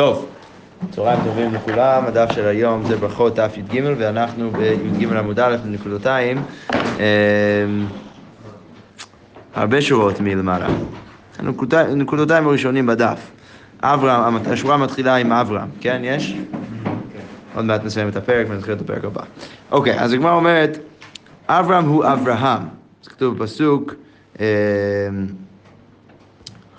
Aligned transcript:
טוב, 0.00 0.26
צהריים 0.90 1.20
טובים 1.24 1.54
לכולם, 1.54 2.04
הדף 2.06 2.32
של 2.32 2.46
היום 2.46 2.84
זה 2.84 2.96
ברכות 2.96 3.34
דף 3.34 3.52
י"ג 3.56 3.84
ואנחנו 3.98 4.50
בי"ג 4.50 5.16
עמוד 5.16 5.40
א' 5.40 5.56
בנקודותיים, 5.64 6.42
אמ, 6.74 7.86
הרבה 9.54 9.82
שורות 9.82 10.20
מלמעלה. 10.20 10.66
נקודותיים 11.96 12.46
הראשונים 12.46 12.86
בדף. 12.86 13.30
אברהם, 13.82 14.36
השורה 14.46 14.76
מתחילה 14.76 15.16
עם 15.16 15.32
אברהם, 15.32 15.68
כן, 15.80 16.00
יש? 16.04 16.36
עוד 17.54 17.64
מעט 17.64 17.84
נסיים 17.84 18.08
את 18.08 18.16
הפרק 18.16 18.46
ונתחיל 18.50 18.74
את 18.74 18.80
הפרק 18.80 19.04
הבא. 19.04 19.22
אוקיי, 19.72 20.00
אז 20.00 20.12
הגמרא 20.12 20.32
אומרת, 20.32 20.78
אברהם 21.48 21.88
הוא 21.88 22.04
אברהם. 22.04 22.62
זה 23.02 23.10
כתוב 23.10 23.38
בפסוק, 23.38 23.94
אמ, 24.40 24.44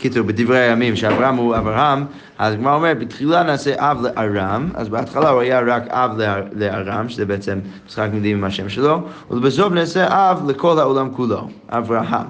קיצור, 0.01 0.23
בדברי 0.23 0.59
הימים, 0.59 0.95
שאברהם 0.95 1.35
הוא 1.35 1.55
אברהם, 1.57 2.05
אז 2.37 2.53
הגמרא 2.53 2.75
אומרת, 2.75 2.99
בתחילה 2.99 3.43
נעשה 3.43 3.73
אב 3.77 4.01
לארם, 4.01 4.69
אז 4.73 4.89
בהתחלה 4.89 5.29
הוא 5.29 5.41
היה 5.41 5.59
רק 5.59 5.83
אב 5.87 6.11
לארם, 6.53 7.09
שזה 7.09 7.25
בעצם 7.25 7.59
משחק 7.87 8.09
מילים 8.13 8.37
עם 8.37 8.43
השם 8.43 8.69
שלו, 8.69 9.01
ובסוף 9.31 9.73
נעשה 9.73 10.07
אב 10.09 10.49
לכל 10.49 10.79
העולם 10.79 11.09
כולו, 11.11 11.47
אברהם. 11.69 12.27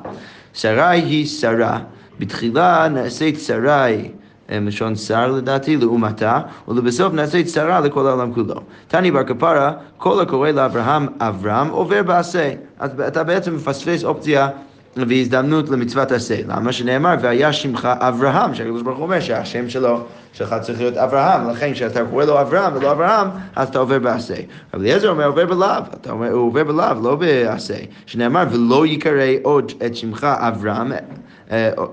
שרי 0.53 1.01
היא 1.01 1.25
שרה, 1.25 1.79
בתחילה 2.19 2.87
נעשית 2.87 3.39
שרי 3.39 4.11
מלשון 4.51 4.95
שר 4.95 5.31
לדעתי, 5.31 5.77
לעומתה, 5.77 6.39
ולבסוף 6.67 7.13
נעשית 7.13 7.49
שרה 7.49 7.79
לכל 7.79 8.07
העולם 8.07 8.33
כולו. 8.33 8.55
תני 8.87 9.11
בר 9.11 9.23
כפרה, 9.23 9.71
כל 9.97 10.21
הקורא 10.21 10.51
לאברהם 10.51 11.07
אברהם 11.19 11.69
עובר 11.69 12.03
בעשה. 12.03 12.51
אז 12.79 12.91
אתה 13.07 13.23
בעצם 13.23 13.55
מפספס 13.55 14.03
אופציה 14.03 14.49
והזדמנות 14.95 15.69
למצוות 15.69 16.11
עשה. 16.11 16.35
למה 16.47 16.71
שנאמר, 16.71 17.15
והיה 17.21 17.53
שמך 17.53 17.89
אברהם, 17.99 18.55
שהקדוש 18.55 18.81
ברוך 18.81 18.97
הוא 18.97 19.03
אומר 19.03 19.19
שהשם 19.19 19.69
שלו, 19.69 20.03
שלך 20.33 20.55
צריך 20.61 20.79
להיות 20.79 20.97
אברהם, 20.97 21.49
לכן 21.49 21.73
כשאתה 21.73 22.05
קורא 22.05 22.25
לו 22.25 22.41
אברהם 22.41 22.73
ולא 22.75 22.91
אברהם, 22.91 23.27
אז 23.55 23.67
אתה 23.67 23.79
עובר 23.79 23.99
בעשה. 23.99 24.35
אבל 24.73 24.81
אליעזר 24.81 25.09
אומר, 25.09 25.25
עובר 25.25 25.45
בלאו, 25.45 25.83
אתה 25.93 26.11
אומר, 26.11 26.31
הוא 26.31 26.47
עובר 26.47 26.63
בלאו, 26.63 27.03
לא 27.03 27.15
בעשה. 27.15 27.77
שנאמר, 28.05 28.43
ולא 28.51 28.85
יקרא 28.85 29.25
עוד 29.43 29.71
את 29.85 29.95
שמך 29.95 30.23
אברהם. 30.23 30.91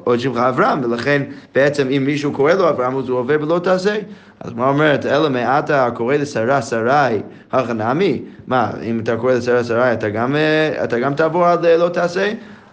עוד 0.05 0.21
שמך 0.21 0.37
אברהם, 0.37 0.81
ולכן 0.85 1.23
בעצם 1.55 1.89
אם 1.89 2.05
מישהו 2.07 2.33
קורא 2.33 2.53
לו 2.53 2.69
אברהם, 2.69 2.99
אז 2.99 3.09
הוא 3.09 3.19
עובר 3.19 3.39
בלא 3.39 3.59
תעשה. 3.59 3.97
אז 4.41 4.53
מה 4.53 4.69
אומרת, 4.69 5.07
אלא 5.07 5.31
מעתה 5.31 5.89
קורא 5.95 6.17
לשרה 6.17 6.63
שרי, 6.63 7.21
הכנמי, 7.53 8.23
מה, 8.47 8.71
אם 8.83 9.01
אתה 9.01 9.17
קורא 9.17 9.33
לשרה 9.33 9.65
שרי, 9.65 9.93
אתה 9.93 10.09
גם, 10.09 10.37
אתה 10.85 10.99
גם 10.99 11.15
תעבור 11.15 11.47
עד 11.47 11.67
לא 11.67 11.89
תעשה? 11.89 12.33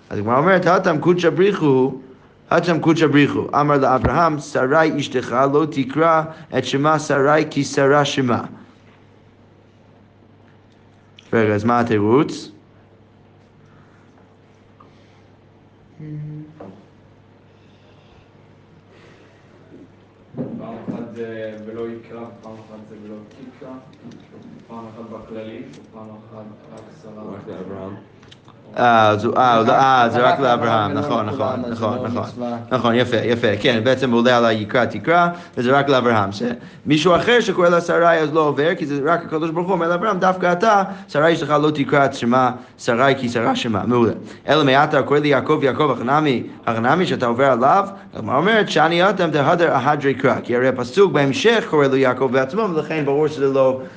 אז 0.10 0.18
הגמרא 0.18 0.38
אומרת, 0.38 0.66
הטם 0.66 0.98
קודשא 1.00 1.30
בריחו, 1.30 1.94
הטם 2.50 2.80
קודשא 2.80 3.08
בריחו, 3.08 3.48
אמר 3.60 3.78
לאברהם, 3.78 4.40
שרי 4.40 5.00
אשתך 5.00 5.36
לא 5.54 5.66
תקרא 5.72 6.24
את 6.58 6.66
שמה 6.66 7.00
שרי 7.00 7.46
כי 7.50 7.64
שרה 7.64 8.06
שמה. 8.06 8.44
רגע, 11.34 11.54
אז 11.56 11.64
מה 11.64 11.80
התירוץ? 11.80 12.52
פעם 20.58 20.76
אחת 20.90 21.16
זה 21.16 21.58
בלא 21.66 21.88
יקרא, 21.90 22.26
פעם 22.42 22.54
אחת 22.54 22.80
זה 22.90 22.96
בלא 23.04 23.16
תקרא, 23.30 23.70
פעם 24.68 24.86
אחת 24.88 25.10
בכללי, 25.10 25.62
ופעם 25.72 26.08
אחת 26.10 26.46
רק 26.74 26.82
שרה. 27.04 27.90
אה, 28.78 29.16
זה 30.10 30.20
רק 30.20 30.40
לאברהם, 30.40 30.94
נכון, 30.94 31.26
נכון, 31.26 31.64
נכון, 31.70 31.98
נכון, 32.04 32.26
נכון, 32.72 32.96
יפה, 32.96 33.18
יפה, 33.18 33.48
כן, 33.62 33.82
בעצם 33.84 34.12
הוא 34.12 34.20
עולה 34.20 34.38
על 34.38 34.46
היקרא 34.46 34.86
תקרא, 34.86 35.28
וזה 35.58 35.72
רק 35.72 35.90
לאברהם. 35.90 36.30
מישהו 36.86 37.16
אחר 37.16 37.40
שקורא 37.40 37.70
לה 37.70 37.82
שרי 37.82 38.18
אז 38.18 38.34
לא 38.34 38.40
עובר, 38.40 38.76
כי 38.76 38.86
זה 38.86 39.02
רק 39.06 39.26
הקדוש 39.26 39.50
ברוך 39.50 39.68
הוא 39.68 39.74
אומר 39.74 39.90
לאברהם, 39.90 40.20
דווקא 40.20 40.52
אתה, 40.52 40.84
שרי 41.08 41.36
שלך 41.36 41.50
לא 41.50 41.72
תקרא 41.72 42.06
את 42.06 42.14
שמה 42.14 42.52
שרי 42.78 43.14
כי 43.18 43.30
שרה 43.30 43.56
שמה, 43.56 43.84
מעולה. 43.86 44.12
אלא 44.48 44.66
מעתה 44.66 45.02
קורא 45.02 45.20
לי 45.20 45.28
יעקב 45.28 45.60
יעקב 45.64 45.92
החנמי, 45.92 46.44
החנמי 46.68 47.06
שאתה 47.06 47.26
עובר 47.26 47.52
עליו, 47.52 47.88
הגמרא 48.14 48.38
אומרת, 48.38 48.70
שאני 48.70 49.10
אתם 49.10 49.30
דהדר 49.32 49.72
אהדרי 49.72 50.14
קרא, 50.14 50.36
כי 50.44 50.56
הרי 50.56 50.68
הפסוק 50.68 51.12
בהמשך 51.12 51.66
קורא 51.70 51.88
לו 51.88 51.96
יעקב 51.96 52.30
בעצמו, 52.32 52.62
ולכן 52.62 53.06
ברור 53.06 53.28
שזה 53.28 53.48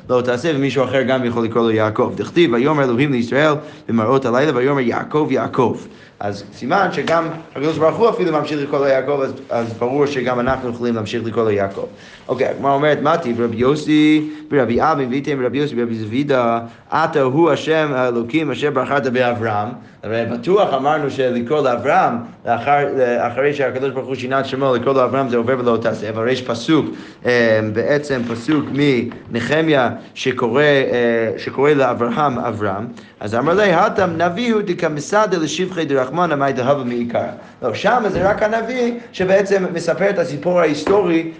לא 0.08 0.20
תעשה, 0.24 0.52
ומישהו 0.54 0.84
אחר 0.84 1.02
גם 1.02 1.24
יכול 1.24 1.44
לקרוא 1.44 1.62
לו 1.62 1.70
יעקב. 1.70 2.12
דכתיב, 2.16 2.52
ויאמר 2.52 2.84
אלוהים 2.84 3.12
לישראל 3.12 3.52
במראות 3.88 4.26
הלילה, 4.26 4.52
ויאמר 4.58 4.80
יעקב 4.80 5.28
יעקב. 5.30 5.76
אז 6.20 6.44
סימן 6.52 6.88
שגם 6.92 7.28
הקדוש 7.56 7.78
ברוך 7.78 7.96
הוא 7.96 8.08
אפילו 8.08 8.32
ממשיך 8.32 8.60
לקרוא 8.62 8.78
לו 8.78 8.86
יעקב, 8.86 9.20
אז, 9.22 9.32
אז 9.50 9.72
ברור 9.72 10.06
שגם 10.06 10.40
אנחנו 10.40 10.70
יכולים 10.70 10.94
להמשיך 10.94 11.22
לקרוא 11.24 11.44
לו 11.44 11.50
יעקב. 11.50 11.86
אוקיי, 12.28 12.46
הגמרא 12.46 12.72
אומרת, 12.72 12.98
טיב 13.22 13.40
רבי 13.40 13.56
יוסי 13.56 14.30
ורבי 14.50 14.82
אבי 14.82 15.06
ויתם 15.06 15.46
רבי 15.46 15.58
יוסי 15.58 15.74
ורבי 15.78 15.94
זבידה, 15.94 16.60
אתה 16.88 17.22
הוא 17.22 17.50
השם 17.50 17.90
האלוקים 17.94 18.50
אשר 18.50 18.70
בחרת 18.70 19.06
באברהם. 19.06 19.68
הרי 20.02 20.24
בטוח 20.32 20.74
אמרנו 20.74 21.10
שלקרוא 21.10 21.60
לאברהם, 21.60 22.14
לאחר, 22.46 22.86
אחרי 23.18 23.54
שהקדוש 23.54 23.90
ברוך 23.90 24.06
הוא 24.06 24.14
שינה 24.14 24.40
את 24.40 24.46
שמו, 24.46 24.74
לקרוא 24.74 24.94
לאברהם 24.94 25.28
זה 25.28 25.36
עובר 25.36 25.54
ולא 25.58 25.78
תעשה, 25.82 26.08
אבל 26.10 26.28
יש 26.28 26.42
פסוק, 26.42 26.86
בעצם 27.72 28.20
פסוק 28.30 28.64
מנחמיה 29.30 29.90
שקורא, 30.14 30.62
שקורא 31.36 31.70
לאברהם 31.70 32.38
אברהם, 32.38 32.86
אז 33.20 33.34
אמר 33.34 33.54
לי, 33.54 33.72
הטם 33.72 34.10
נביא 34.18 34.54
הוא 34.54 34.62
דקמסדה 34.62 35.38
לשבחי 35.38 35.84
דרחמנה 36.08 36.36
מאי 36.36 36.52
דהבה 36.52 36.84
מעיקר. 36.84 37.24
לא, 37.62 37.74
שם 37.74 38.02
זה 38.08 38.30
רק 38.30 38.42
הנביא 38.42 38.92
שבעצם 39.12 39.64
מספר 39.74 40.10
את 40.10 40.18
הסיפור 40.18 40.60
ההיסטורי 40.60 41.30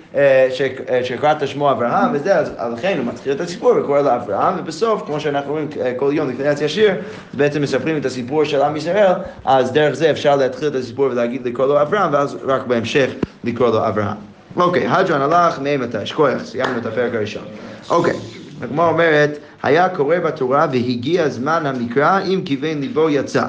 שקראת 1.03 1.49
שמו 1.49 1.71
אברהם 1.71 2.11
וזה, 2.13 2.37
אז 2.37 2.73
לכן 2.73 2.99
הוא 2.99 3.07
מתחיל 3.07 3.33
את 3.33 3.41
הסיפור 3.41 3.73
וקורא 3.77 4.01
לאברהם, 4.01 4.55
ובסוף, 4.59 5.03
כמו 5.07 5.21
שאנחנו 5.21 5.53
רואים 5.53 5.69
כל 5.97 6.11
יום 6.15 6.31
לפני 6.31 6.49
עץ 6.49 6.61
ישיר, 6.61 6.91
בעצם 7.35 7.63
מספרים 7.63 7.97
את 7.97 8.05
הסיפור 8.05 8.45
של 8.45 8.63
עם 8.63 8.77
ישראל, 8.77 9.13
אז 9.45 9.73
דרך 9.73 9.95
זה 9.95 10.11
אפשר 10.11 10.37
להתחיל 10.37 10.69
את 10.69 10.75
הסיפור 10.75 11.07
ולהגיד 11.07 11.47
לקרוא 11.47 11.67
לו 11.67 11.83
אברהם, 11.83 12.13
ואז 12.13 12.37
רק 12.47 12.67
בהמשך 12.67 13.11
לקרוא 13.45 13.69
לו 13.69 13.89
אברהם. 13.89 14.17
אוקיי, 14.57 14.87
הדרן 14.87 15.23
הלך, 15.23 15.59
מאימתי, 15.59 16.07
שכוח, 16.07 16.45
סיימנו 16.45 16.79
את 16.79 16.87
הפרק 16.87 17.15
הראשון. 17.15 17.45
אוקיי, 17.91 18.15
הגמרא 18.63 18.89
אומרת, 18.89 19.39
היה 19.63 19.89
קורא 19.89 20.19
בתורה 20.19 20.67
והגיע 20.73 21.29
זמן 21.29 21.67
המקרא, 21.67 22.21
אם 22.21 22.41
כיוון 22.45 22.81
ליבו 22.81 23.11
יצא. 23.11 23.45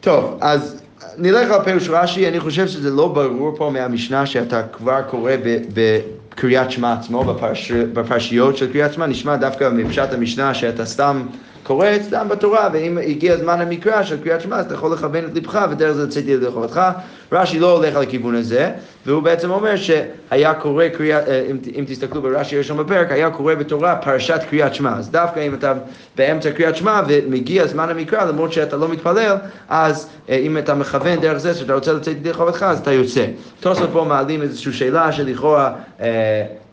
טוב, 0.00 0.38
אז 0.40 0.82
נלך 1.18 1.50
על 1.50 1.64
פירוש 1.64 1.88
רש"י, 1.88 2.28
אני 2.28 2.40
חושב 2.40 2.66
שזה 2.66 2.90
לא 2.90 3.08
ברור 3.08 3.56
פה 3.56 3.70
מהמשנה 3.70 4.26
שאתה 4.26 4.62
כבר 4.62 5.02
קורא 5.02 5.32
בקריאת 5.72 6.70
שמע 6.70 6.92
עצמו, 6.92 7.24
בפרש, 7.24 7.72
בפרשיות 7.72 8.56
של 8.56 8.72
קריאת 8.72 8.92
שמע, 8.92 9.06
נשמע 9.06 9.36
דווקא 9.36 9.70
מפשט 9.72 10.12
המשנה 10.12 10.54
שאתה 10.54 10.86
סתם 10.86 11.26
קורא 11.68 11.86
סתם 12.02 12.26
בתורה, 12.28 12.68
ואם 12.72 12.98
הגיע 12.98 13.36
זמן 13.36 13.60
המקרא 13.60 14.02
של 14.02 14.22
קריאת 14.22 14.40
שמע, 14.40 14.56
אז 14.56 14.66
אתה 14.66 14.74
יכול 14.74 14.92
לכוון 14.92 15.24
את 15.24 15.34
לבך, 15.34 15.66
ודרך 15.70 15.92
זה 15.92 16.04
יצאתי 16.04 16.30
ידי 16.30 16.50
חובתך. 16.50 16.80
רש"י 17.32 17.58
לא 17.58 17.76
הולך 17.76 17.96
על 17.96 18.02
הכיוון 18.02 18.34
הזה, 18.34 18.70
והוא 19.06 19.22
בעצם 19.22 19.50
אומר 19.50 19.74
שהיה 19.76 20.54
קורא 20.54 20.88
קריאת, 20.88 21.24
אם, 21.50 21.58
אם 21.78 21.84
תסתכלו 21.88 22.22
ברש"י 22.22 22.56
הראשון 22.56 22.76
בפרק, 22.76 23.12
היה 23.12 23.30
קורא 23.30 23.54
בתורה 23.54 23.96
פרשת 23.96 24.40
קריאת 24.50 24.74
שמע. 24.74 24.96
אז 24.96 25.10
דווקא 25.10 25.40
אם 25.40 25.54
אתה 25.54 25.72
באמצע 26.16 26.50
קריאת 26.50 26.76
שמע 26.76 27.00
ומגיע 27.08 27.66
זמן 27.66 27.88
המקרא, 27.88 28.24
למרות 28.24 28.52
שאתה 28.52 28.76
לא 28.76 28.88
מתפלל, 28.88 29.36
אז 29.68 30.08
אם 30.28 30.58
אתה 30.58 30.74
מכוון 30.74 31.20
דרך 31.20 31.38
זה 31.38 31.54
שאתה 31.54 31.74
רוצה 31.74 31.92
לצאת 31.92 32.16
ידי 32.16 32.32
חובתך, 32.32 32.62
אז 32.62 32.78
אתה 32.78 32.92
יוצא. 32.92 33.26
תוספות 33.60 33.90
פה 33.92 34.04
מעלים 34.04 34.42
איזושהי 34.42 34.72
שאלה 34.72 35.12
שלכאורה 35.12 35.72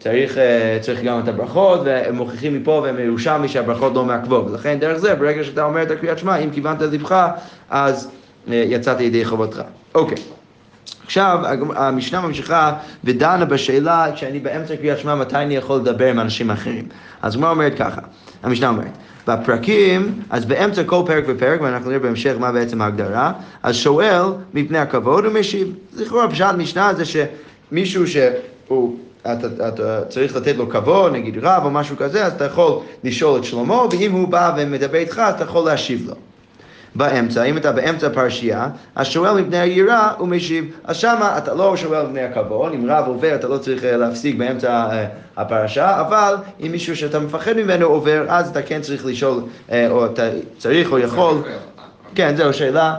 צריך, 0.05 0.37
צריך 0.81 1.01
גם 1.01 1.19
את 1.19 1.27
הברכות, 1.27 1.79
והם 1.85 2.15
מוכיחים 2.15 2.53
מפה 2.53 2.81
והם 2.83 2.99
ירושלמי 2.99 3.47
שהברכות 3.47 3.93
לא 3.95 4.05
מעכבות. 4.05 4.51
ולכן 4.51 4.79
דרך 4.79 4.97
זה, 4.97 5.15
ברגע 5.15 5.43
שאתה 5.43 5.63
אומר 5.63 5.83
את 5.83 5.91
הקריאת 5.91 6.17
שמע, 6.17 6.37
אם 6.37 6.49
כיוונת 6.49 6.81
לבך, 6.81 7.27
אז 7.69 8.09
יצאת 8.47 9.01
ידי 9.01 9.25
חובתך. 9.25 9.61
אוקיי. 9.95 10.17
עכשיו, 11.05 11.39
המשנה 11.75 12.21
ממשיכה 12.21 12.73
ודנה 13.03 13.45
בשאלה, 13.45 14.07
כשאני 14.15 14.39
באמצע 14.39 14.75
קריאת 14.75 14.99
שמע, 14.99 15.15
מתי 15.15 15.35
אני 15.35 15.55
יכול 15.55 15.77
לדבר 15.77 16.07
עם 16.07 16.19
אנשים 16.19 16.51
אחרים. 16.51 16.87
אז 17.21 17.35
מה 17.35 17.49
אומרת 17.49 17.77
ככה? 17.77 18.01
המשנה 18.43 18.69
אומרת, 18.69 18.91
בפרקים, 19.27 20.19
אז 20.29 20.45
באמצע 20.45 20.83
כל 20.83 21.03
פרק 21.05 21.23
ופרק, 21.27 21.61
ואנחנו 21.61 21.89
נראה 21.89 21.99
בהמשך 21.99 22.35
מה 22.39 22.51
בעצם 22.51 22.81
ההגדרה, 22.81 23.31
אז 23.63 23.75
שואל 23.75 24.23
מפני 24.53 24.77
הכבוד 24.77 25.25
ומשיב. 25.25 25.75
לכאורה 25.97 26.29
פשט 26.29 26.55
משנה 26.57 26.93
זה 26.93 27.03
שמישהו 27.05 28.03
שהוא... 28.07 28.97
אתה, 29.33 29.67
אתה 29.67 30.01
צריך 30.09 30.35
לתת 30.35 30.55
לו 30.55 30.69
כבוד, 30.69 31.13
נגיד 31.13 31.37
רב 31.41 31.61
או 31.65 31.71
משהו 31.71 31.97
כזה, 31.97 32.25
אז 32.25 32.33
אתה 32.33 32.45
יכול 32.45 32.79
לשאול 33.03 33.39
את 33.39 33.43
שלמה, 33.43 33.81
ואם 33.91 34.11
הוא 34.11 34.27
בא 34.27 34.53
ומדבר 34.57 34.97
איתך, 34.97 35.21
אז 35.25 35.33
אתה 35.33 35.43
יכול 35.43 35.65
להשיב 35.65 36.07
לו. 36.07 36.15
באמצע, 36.95 37.43
אם 37.43 37.57
אתה 37.57 37.71
באמצע 37.71 38.09
פרשייה, 38.09 38.67
אז 38.95 39.07
שואל 39.07 39.41
מפני 39.41 39.59
היראה 39.59 40.11
ומשיב. 40.19 40.65
אז 40.83 40.95
שמה 40.95 41.37
אתה 41.37 41.53
לא 41.53 41.77
שואל 41.77 42.05
מפני 42.07 42.23
הכבוד, 42.23 42.73
אם 42.73 42.89
רב 42.89 43.07
עובר 43.07 43.35
אתה 43.35 43.47
לא 43.47 43.57
צריך 43.57 43.83
להפסיק 43.83 44.35
באמצע 44.35 44.87
הפרשה, 45.37 46.01
אבל 46.01 46.35
אם 46.65 46.71
מישהו 46.71 46.95
שאתה 46.95 47.19
מפחד 47.19 47.53
ממנו 47.53 47.85
עובר, 47.85 48.25
אז 48.27 48.49
אתה 48.49 48.61
כן 48.61 48.81
צריך 48.81 49.05
לשאול, 49.05 49.43
או 49.89 50.05
אתה 50.05 50.23
צריך 50.57 50.91
או 50.91 50.99
יכול. 50.99 51.37
כן, 52.15 52.35
זו 52.35 52.53
שאלה, 52.53 52.95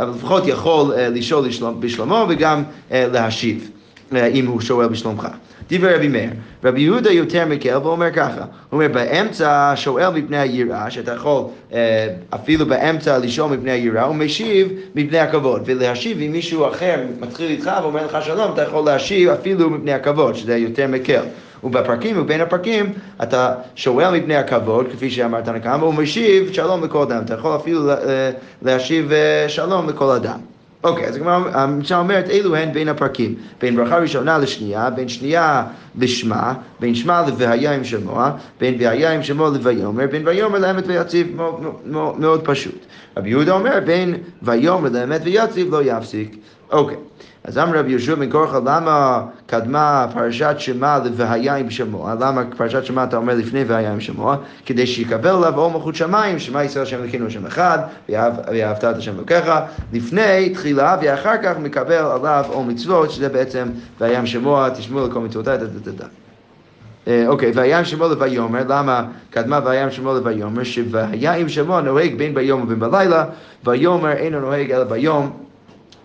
אבל 0.00 0.10
לפחות 0.16 0.46
יכול 0.46 0.94
לשאול 0.96 1.44
בשלמה 1.80 2.24
וגם 2.28 2.62
להשיב. 2.90 3.70
אם 4.16 4.46
הוא 4.46 4.60
שואל 4.60 4.88
בשלומך. 4.88 5.28
דברי 5.70 5.94
רבי 5.94 6.08
מאיר, 6.08 6.30
רבי 6.64 6.80
יהודה 6.80 7.10
יותר 7.10 7.46
מקל 7.46 7.76
ואומר 7.76 8.10
ככה, 8.10 8.40
הוא 8.40 8.46
אומר 8.72 8.88
באמצע 8.88 9.72
שואל 9.76 10.10
מפני 10.10 10.38
היראה, 10.38 10.90
שאתה 10.90 11.12
יכול 11.12 11.42
אה, 11.72 12.08
אפילו 12.34 12.66
באמצע 12.66 13.18
לשאול 13.18 13.56
מפני 13.56 13.70
היראה, 13.70 14.02
הוא 14.02 14.16
משיב 14.16 14.68
מפני 14.94 15.18
הכבוד, 15.18 15.62
ולהשיב 15.64 16.20
אם 16.20 16.32
מישהו 16.32 16.68
אחר 16.68 16.96
מתחיל 17.20 17.50
איתך 17.50 17.70
ואומר 17.82 18.06
לך 18.06 18.18
שלום, 18.24 18.52
אתה 18.52 18.62
יכול 18.62 18.84
להשיב 18.84 19.28
אפילו 19.28 19.70
מפני 19.70 19.92
הכבוד, 19.92 20.34
שזה 20.34 20.56
יותר 20.56 20.86
מקל. 20.86 21.22
ובפרקים 21.64 22.20
ובין 22.20 22.40
הפרקים 22.40 22.92
אתה 23.22 23.54
שואל 23.74 24.18
מפני 24.18 24.36
הכבוד, 24.36 24.86
כפי 24.92 25.10
שאמרת 25.10 25.48
כאן, 25.62 25.80
והוא 25.80 25.94
משיב 25.94 26.52
שלום 26.52 26.84
לכל 26.84 27.02
אדם. 27.02 27.22
אתה 27.24 27.34
יכול 27.34 27.56
אפילו 27.56 27.90
אה, 27.90 28.30
להשיב 28.62 29.12
אה, 29.12 29.48
שלום 29.48 29.88
לכל 29.88 30.10
אדם. 30.10 30.49
אוקיי, 30.84 31.06
אז 31.06 31.18
המשנה 31.52 31.98
אומרת, 31.98 32.30
אלו 32.30 32.56
הן 32.56 32.72
בין 32.72 32.88
הפרקים, 32.88 33.34
בין 33.60 33.76
ברכה 33.76 33.98
ראשונה 33.98 34.38
לשנייה, 34.38 34.90
בין 34.90 35.08
שנייה 35.08 35.64
לשמה, 35.98 36.54
בין 36.80 36.94
שמה 36.94 37.24
לווהיה 37.28 37.74
עם 37.74 37.84
שמוע, 37.84 38.30
בין 38.60 38.74
והיה 38.80 39.12
עם 39.12 39.22
שמוע 39.22 39.50
לויאמר, 39.50 40.06
בין 40.06 40.28
ויאמר 40.28 40.58
לאמת 40.58 40.84
ויציב, 40.86 41.36
מאוד, 41.36 42.20
מאוד 42.20 42.40
פשוט. 42.44 42.86
רבי 43.16 43.30
יהודה 43.30 43.52
אומר, 43.52 43.78
בין 43.84 44.14
ויאמר 44.42 44.88
לאמת 44.92 45.20
ויציב 45.24 45.74
לא 45.74 45.82
יפסיק. 45.84 46.36
אוקיי. 46.70 46.96
אז 47.44 47.58
אמר 47.58 47.78
רבי 47.78 47.90
יהושע 47.90 48.14
בן 48.14 48.30
קורחה, 48.30 48.58
למה 48.58 49.22
קדמה 49.46 50.06
פרשת 50.14 50.54
שמע 50.58 50.98
ל"והיה 50.98 51.56
עם 51.56 51.70
שמוע"? 51.70 52.14
למה 52.20 52.42
פרשת 52.56 52.84
שמע 52.84 53.04
אתה 53.04 53.16
אומר 53.16 53.34
לפני 53.34 53.64
"והיה 53.64 53.92
עם 53.92 54.00
שמוע"? 54.00 54.36
כדי 54.66 54.86
שיקבל 54.86 55.28
עליו 55.30 55.58
אור 55.58 55.72
מלכות 55.72 55.94
שמיים, 55.94 56.38
שמע 56.38 56.64
ישראל 56.64 56.82
השם 56.82 57.02
אלוקינו 57.02 57.26
השם 57.26 57.46
אחד, 57.46 57.78
ואהבת 58.08 58.84
את 58.84 58.96
השם 58.96 59.14
אלוקיך, 59.16 59.50
לפני 59.92 60.50
תחילה, 60.54 60.96
ואחר 61.02 61.42
כך 61.42 61.58
מקבל 61.58 61.94
עליו 61.94 62.44
אור 62.48 62.64
מצוות, 62.64 63.10
שזה 63.10 63.28
בעצם 63.28 63.68
"והיה 64.00 64.18
עם 64.18 64.26
שמוע", 64.26 64.68
תשמעו 64.70 65.08
לכל 65.08 65.20
מצוותיי, 65.20 65.58
אוקיי, 67.26 67.52
והיה 67.54 67.78
עם 67.78 67.84
שמו 67.84 68.08
לויאמר, 68.08 68.62
למה 68.68 69.04
קדמה 69.30 69.60
והיה 69.64 69.84
עם 69.84 69.90
שמו 69.90 70.14
לויאמר? 70.14 70.64
שוהיה 70.64 71.32
עם 71.32 71.48
שמו 71.48 71.80
נוהג 71.80 72.14
בין 72.14 72.34
ביום 72.34 72.62
ובין 72.62 72.80
בלילה, 72.80 73.24
ויאמר 73.64 74.12
אינו 74.12 74.40
נוהג 74.40 74.72
אלא 74.72 74.84
ביום. 74.84 75.30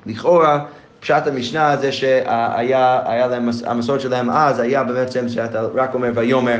לכאורה 0.05 0.59
פשט 1.05 1.27
המשנה 1.27 1.77
זה 1.77 1.91
שהיה 1.91 3.27
להם, 3.29 3.49
המסורת 3.65 4.01
שלהם 4.01 4.29
אז 4.29 4.59
היה 4.59 4.83
בעצם 4.83 5.29
שאתה 5.29 5.61
רק 5.75 5.93
אומר 5.93 6.11
ויאמר 6.15 6.57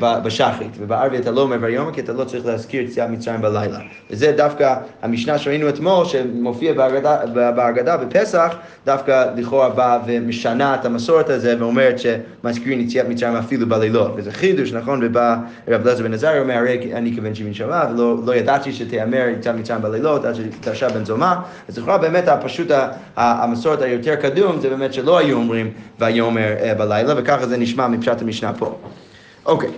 בשחרית, 0.00 0.70
ובערבי 0.78 1.18
אתה 1.18 1.30
לא 1.30 1.40
אומר 1.40 1.56
ויאמר 1.60 1.92
כי 1.92 2.00
אתה 2.00 2.12
לא 2.12 2.24
צריך 2.24 2.46
להזכיר 2.46 2.84
את 2.84 2.88
יציאת 2.88 3.10
מצרים 3.10 3.40
בלילה. 3.40 3.78
וזה 4.10 4.32
דווקא 4.36 4.74
המשנה 5.02 5.38
שראינו 5.38 5.68
אתמול, 5.68 6.04
שמופיע 6.04 6.72
בהגדה 7.34 7.96
בפסח, 7.96 8.56
דווקא 8.86 9.30
לכאורה 9.36 9.68
באה 9.68 9.98
ומשנה 10.06 10.74
את 10.74 10.84
המסורת 10.84 11.28
הזה 11.28 11.56
ואומרת 11.58 11.96
שמזכירים 11.98 12.80
יציאת 12.80 13.08
מצרים 13.08 13.36
אפילו 13.36 13.68
בלילות. 13.68 14.12
וזה 14.16 14.32
חידוש, 14.32 14.72
נכון? 14.72 15.00
ובא 15.02 15.36
רב 15.68 15.86
אלעזר 15.86 16.04
בן 16.04 16.14
עזריה 16.14 16.40
אומר, 16.40 16.54
הרי 16.54 16.94
אני 16.94 17.16
כבן 17.16 17.34
שבעים 17.34 17.54
שנה 17.54 17.84
ולא 17.90 18.16
לא 18.26 18.34
ידעתי 18.34 18.72
שתיאמר 18.72 19.28
יציאת 19.38 19.54
מצרים 19.54 19.82
בלילות 19.82 20.24
עד 20.24 20.34
שתרשע 20.34 20.88
בן 20.88 21.04
זומה. 21.04 21.40
אז 21.68 21.78
לכאורה 21.78 21.98
באמת 21.98 22.24
פשוט 22.42 22.70
המסורת 23.16 23.82
היותר 23.82 24.14
קדום 24.14 24.60
זה 24.60 24.70
באמת 24.70 24.94
שלא 24.94 25.18
היו 25.18 25.36
אומרים 25.36 25.70
ויאמר 25.98 26.52
אה, 26.60 26.74
בלילה, 26.74 27.14
וככה 27.16 27.46
זה 27.46 27.56
נשמע 27.56 27.88
מפשט 27.88 28.22
המשנה 28.22 28.52
פה. 28.52 28.78
אוקיי. 29.46 29.70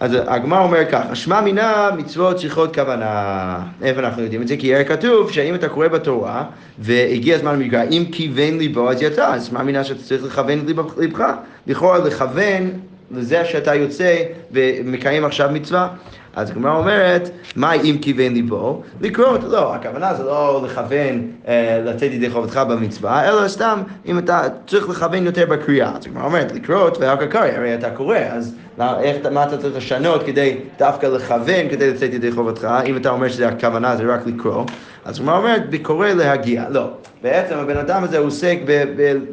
אז 0.00 0.16
הגמר 0.26 0.58
אומר 0.58 0.90
ככה, 0.90 1.14
שמע 1.14 1.40
מינה 1.40 1.90
מצוות 1.98 2.36
צריכות 2.36 2.74
כוונה. 2.74 3.58
איפה 3.82 4.00
אנחנו 4.00 4.22
יודעים 4.22 4.42
את 4.42 4.48
זה? 4.48 4.56
כי 4.56 4.84
כתוב 4.84 5.32
שאם 5.32 5.54
אתה 5.54 5.68
קורא 5.68 5.88
בתורה 5.88 6.44
והגיע 6.78 7.36
הזמן 7.36 7.60
למקרא, 7.60 7.82
אם 7.90 8.04
כיוון 8.12 8.58
ליבו 8.58 8.90
אז 8.90 9.02
יצא, 9.02 9.34
אז 9.34 9.46
שמע 9.46 9.62
מינה 9.62 9.84
שאתה 9.84 10.02
צריך 10.02 10.24
לכוון 10.24 10.66
ליבך. 10.98 11.32
לכאורה 11.66 11.98
לכוון 11.98 12.70
לזה 13.10 13.44
שאתה 13.44 13.74
יוצא 13.74 14.16
ומקיים 14.52 15.24
עכשיו 15.24 15.50
מצווה. 15.52 15.88
אז 16.36 16.50
הגמרא 16.50 16.78
אומרת, 16.78 17.30
מה 17.56 17.72
אם 17.72 17.96
כיוון 18.02 18.32
ליבו? 18.32 18.82
לקרות, 19.00 19.44
לא, 19.44 19.74
הכוונה 19.74 20.14
זה 20.14 20.24
לא 20.24 20.62
לכוון 20.64 21.26
אה, 21.48 21.80
לתת 21.84 22.02
ידי 22.02 22.30
חובתך 22.30 22.60
במצווה, 22.68 23.28
אלא 23.28 23.48
סתם 23.48 23.82
אם 24.06 24.18
אתה 24.18 24.42
צריך 24.66 24.88
לכוון 24.88 25.26
יותר 25.26 25.46
בקריאה. 25.46 25.92
אז 25.96 26.06
הגמרא 26.06 26.24
אומרת, 26.24 26.52
לקרות 26.52 26.98
ואחר 27.00 27.26
כך 27.26 27.40
הרי 27.40 27.74
אתה 27.74 27.90
קורא, 27.90 28.18
אז 28.18 28.54
איך, 28.80 29.26
מה 29.26 29.44
אתה 29.44 29.58
צריך 29.58 29.76
לשנות 29.76 30.22
כדי 30.26 30.56
דווקא 30.78 31.06
לכוון, 31.06 31.68
כדי 31.70 31.90
לתת 31.90 32.14
ידי 32.14 32.32
חובתך, 32.32 32.68
אם 32.86 32.96
אתה 32.96 33.10
אומר 33.10 33.28
שהכוונה 33.28 33.96
זה 33.96 34.14
רק 34.14 34.26
לקרוא, 34.26 34.64
אז 35.04 35.18
הגמרא 35.18 35.38
אומרת, 35.38 35.70
בקורא 35.70 36.08
להגיע. 36.08 36.64
לא. 36.70 36.90
בעצם 37.22 37.58
הבן 37.58 37.76
אדם 37.76 38.04
הזה 38.04 38.18
עוסק 38.18 38.58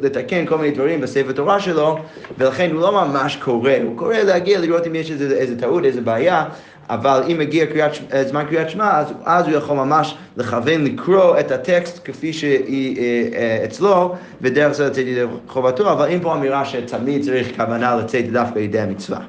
בלתקן 0.00 0.46
כל 0.46 0.58
מיני 0.58 0.70
דברים 0.70 1.00
בספר 1.00 1.32
תורה 1.32 1.60
שלו, 1.60 1.98
ולכן 2.38 2.70
הוא 2.72 2.80
לא 2.80 2.92
ממש 2.92 3.36
קורא, 3.36 3.72
הוא 3.84 3.96
קורא 3.96 4.14
להגיע 4.14 4.60
לראות 4.60 4.86
אם 4.86 4.94
יש 4.94 5.10
איזה, 5.10 5.36
איזה 5.36 5.60
טעות, 5.60 5.84
איזה 5.84 6.00
בעיה, 6.00 6.44
אבל 6.90 7.22
אם 7.32 7.38
מגיע 7.38 7.66
קריאת, 7.66 7.92
אה, 8.12 8.24
זמן 8.24 8.44
קריאת 8.48 8.70
שמע, 8.70 8.98
אז, 8.98 9.12
אז 9.24 9.46
הוא 9.46 9.56
יכול 9.56 9.76
ממש 9.76 10.16
לכוון 10.36 10.84
לקרוא 10.84 11.40
את 11.40 11.50
הטקסט 11.50 12.00
כפי 12.04 12.32
שהיא 12.32 12.98
אה, 13.34 13.64
אה, 13.82 14.06
ודרך 14.40 14.72
זה 14.72 14.86
לצאת 14.86 15.06
ידי 15.06 15.22
חובתו, 15.48 15.92
אבל 15.92 16.06
אין 16.06 16.20
פה 16.20 16.34
אמירה 16.34 16.64
שתמיד 16.64 17.22
צריך 17.22 17.56
כוונה 17.56 17.96
לצאת 17.96 18.32
דווקא 18.32 18.58
ידי 18.58 18.80
המצווה. 18.80 19.20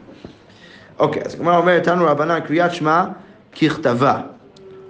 אוקיי, 0.99 1.21
אז 1.25 1.35
כמו 1.35 1.57
אומר, 1.57 1.79
תנו 1.79 2.05
רבנן 2.05 2.39
קריאת 2.39 2.73
שמע 2.73 3.05
ככתבה. 3.61 4.21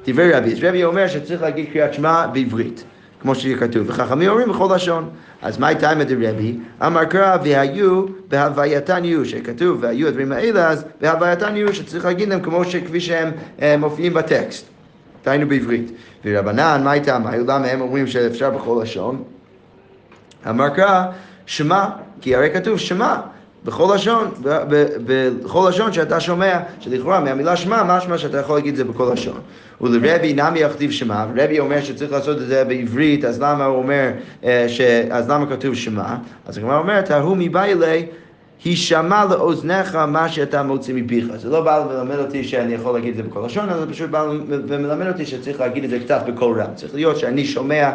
דברי 0.08 0.34
רבי, 0.34 0.54
אז 0.54 0.64
רבי 0.64 0.84
אומר 0.84 1.08
שצריך 1.08 1.42
להגיד 1.42 1.66
קריאת 1.74 1.94
שמע 1.94 2.28
בעברית. 2.28 2.84
כמו 3.22 3.36
שיהיה 3.36 3.58
כתוב, 3.58 3.90
וחכמים 3.90 4.30
אומרים 4.30 4.50
בכל 4.50 4.76
לשון. 4.76 5.10
אז 5.42 5.58
מה 5.58 5.68
הייתה 5.68 5.92
עם 5.92 6.02
רבי? 6.02 6.58
אמר 6.86 7.06
קרא 7.06 7.38
והיו 7.44 8.06
בהווייתן 8.28 9.06
יהיו, 9.06 9.26
שכתוב 9.26 9.78
והיו 9.82 10.08
הדברים 10.08 10.32
האלה, 10.32 10.70
אז 10.70 10.86
בהווייתן 11.02 11.56
יהיו, 11.56 11.74
שצריך 11.74 12.06
להגיד 12.06 12.30
להם 12.30 12.42
כמו 12.42 12.66
שכפי 12.66 13.00
שהם 13.00 13.32
אה, 13.62 13.78
מופיעים 13.78 14.14
בטקסט. 14.14 14.66
דהיינו 15.26 15.48
בעברית. 15.48 15.92
ורבנן, 16.26 16.82
מה 16.84 16.92
הייתה? 16.92 17.20
מה 17.20 17.38
למה 17.38 17.68
הם 17.68 17.82
אומרים 17.82 18.08
שאפשר 18.08 18.50
בכל 18.50 18.80
לשון? 18.84 19.24
אמר 20.50 20.70
קרא, 20.70 21.06
שמע, 21.46 21.86
כי 22.22 22.36
הרי 22.36 22.50
כתוב 22.54 22.78
שמע. 22.78 23.16
בכל 23.66 23.96
לשון, 23.96 24.32
בכל 25.44 25.70
לשון 25.70 25.94
שאתה 25.94 26.20
שומע, 26.20 26.60
שלכאורה 26.80 27.20
מהמילה 27.20 27.56
שמע, 27.56 27.84
משמע 27.84 28.18
שאתה 28.18 28.38
יכול 28.38 28.56
להגיד 28.56 28.72
את 28.72 28.78
זה 28.78 28.84
בכל 28.84 29.10
לשון. 29.14 29.40
ולרבי 29.82 30.34
נמי 30.34 30.60
יכתיב 30.60 30.92
שמע, 30.92 31.26
ורבי 31.34 31.60
אומר 31.60 31.82
שצריך 31.82 32.12
לעשות 32.12 32.38
את 32.38 32.48
זה 32.48 32.64
בעברית, 32.64 33.26
אז 33.26 33.42
למה 33.42 33.66
הוא 33.66 33.78
אומר, 33.78 34.10
אה. 34.44 34.66
אז 35.12 35.30
למה 35.30 35.46
כתוב 35.46 35.76
שמע? 35.76 36.16
אז 36.48 36.58
הגמרא 36.58 36.78
אומרת, 36.78 37.12
ההוא 37.12 37.38
מבעילי 37.38 38.06
הישמע 38.66 39.26
לאוזניך 39.26 39.96
מה 39.96 40.30
שאתה 40.30 40.64
מוציא 40.64 40.94
מפיך. 40.94 41.26
זה 41.38 41.50
לא 41.50 41.62
בא 41.62 41.86
ללמד 41.92 42.16
אותי 42.16 42.44
שאני 42.44 42.74
יכול 42.74 42.94
להגיד 42.94 43.10
את 43.10 43.16
זה 43.16 43.24
בכל 43.24 43.46
לשון, 43.46 43.70
אלא 43.70 43.86
פשוט 43.92 44.10
בא 44.10 44.26
ומלמד 44.48 45.08
אותי 45.08 45.26
שצריך 45.26 45.60
להגיד 45.60 45.84
את 45.84 45.90
זה 45.90 46.00
קצת 46.00 46.22
בקול 46.28 46.62
רם. 46.62 46.76
צריך 46.76 46.96
להיות 46.96 47.18
שאני 47.18 47.46
שומע 47.46 47.92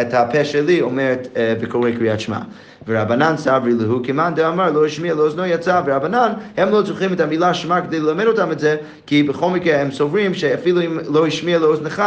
את 0.00 0.14
הפה 0.14 0.44
שלי 0.44 0.80
אומרת 0.80 1.28
אה, 1.36 1.54
וקורא 1.60 1.90
קריאת 1.90 2.20
שמע. 2.20 2.38
ורבנן 2.86 3.36
סברי 3.36 3.72
להו 3.72 4.00
כמאן 4.04 4.32
דאמר 4.34 4.70
לא 4.70 4.86
השמיע 4.86 5.14
לאוזנו 5.14 5.46
יצא, 5.46 5.82
ורבנן 5.86 6.32
הם 6.56 6.70
לא 6.70 6.82
צריכים 6.82 7.12
את 7.12 7.20
המילה 7.20 7.54
שמע 7.54 7.80
כדי 7.80 8.00
ללמד 8.00 8.26
אותם 8.26 8.52
את 8.52 8.58
זה, 8.58 8.76
כי 9.06 9.22
בכל 9.22 9.50
מקרה 9.50 9.80
הם 9.80 9.90
סוברים 9.90 10.34
שאפילו 10.34 10.80
אם 10.80 10.98
לא 11.08 11.26
השמיע 11.26 11.58
לאוזנך, 11.58 12.02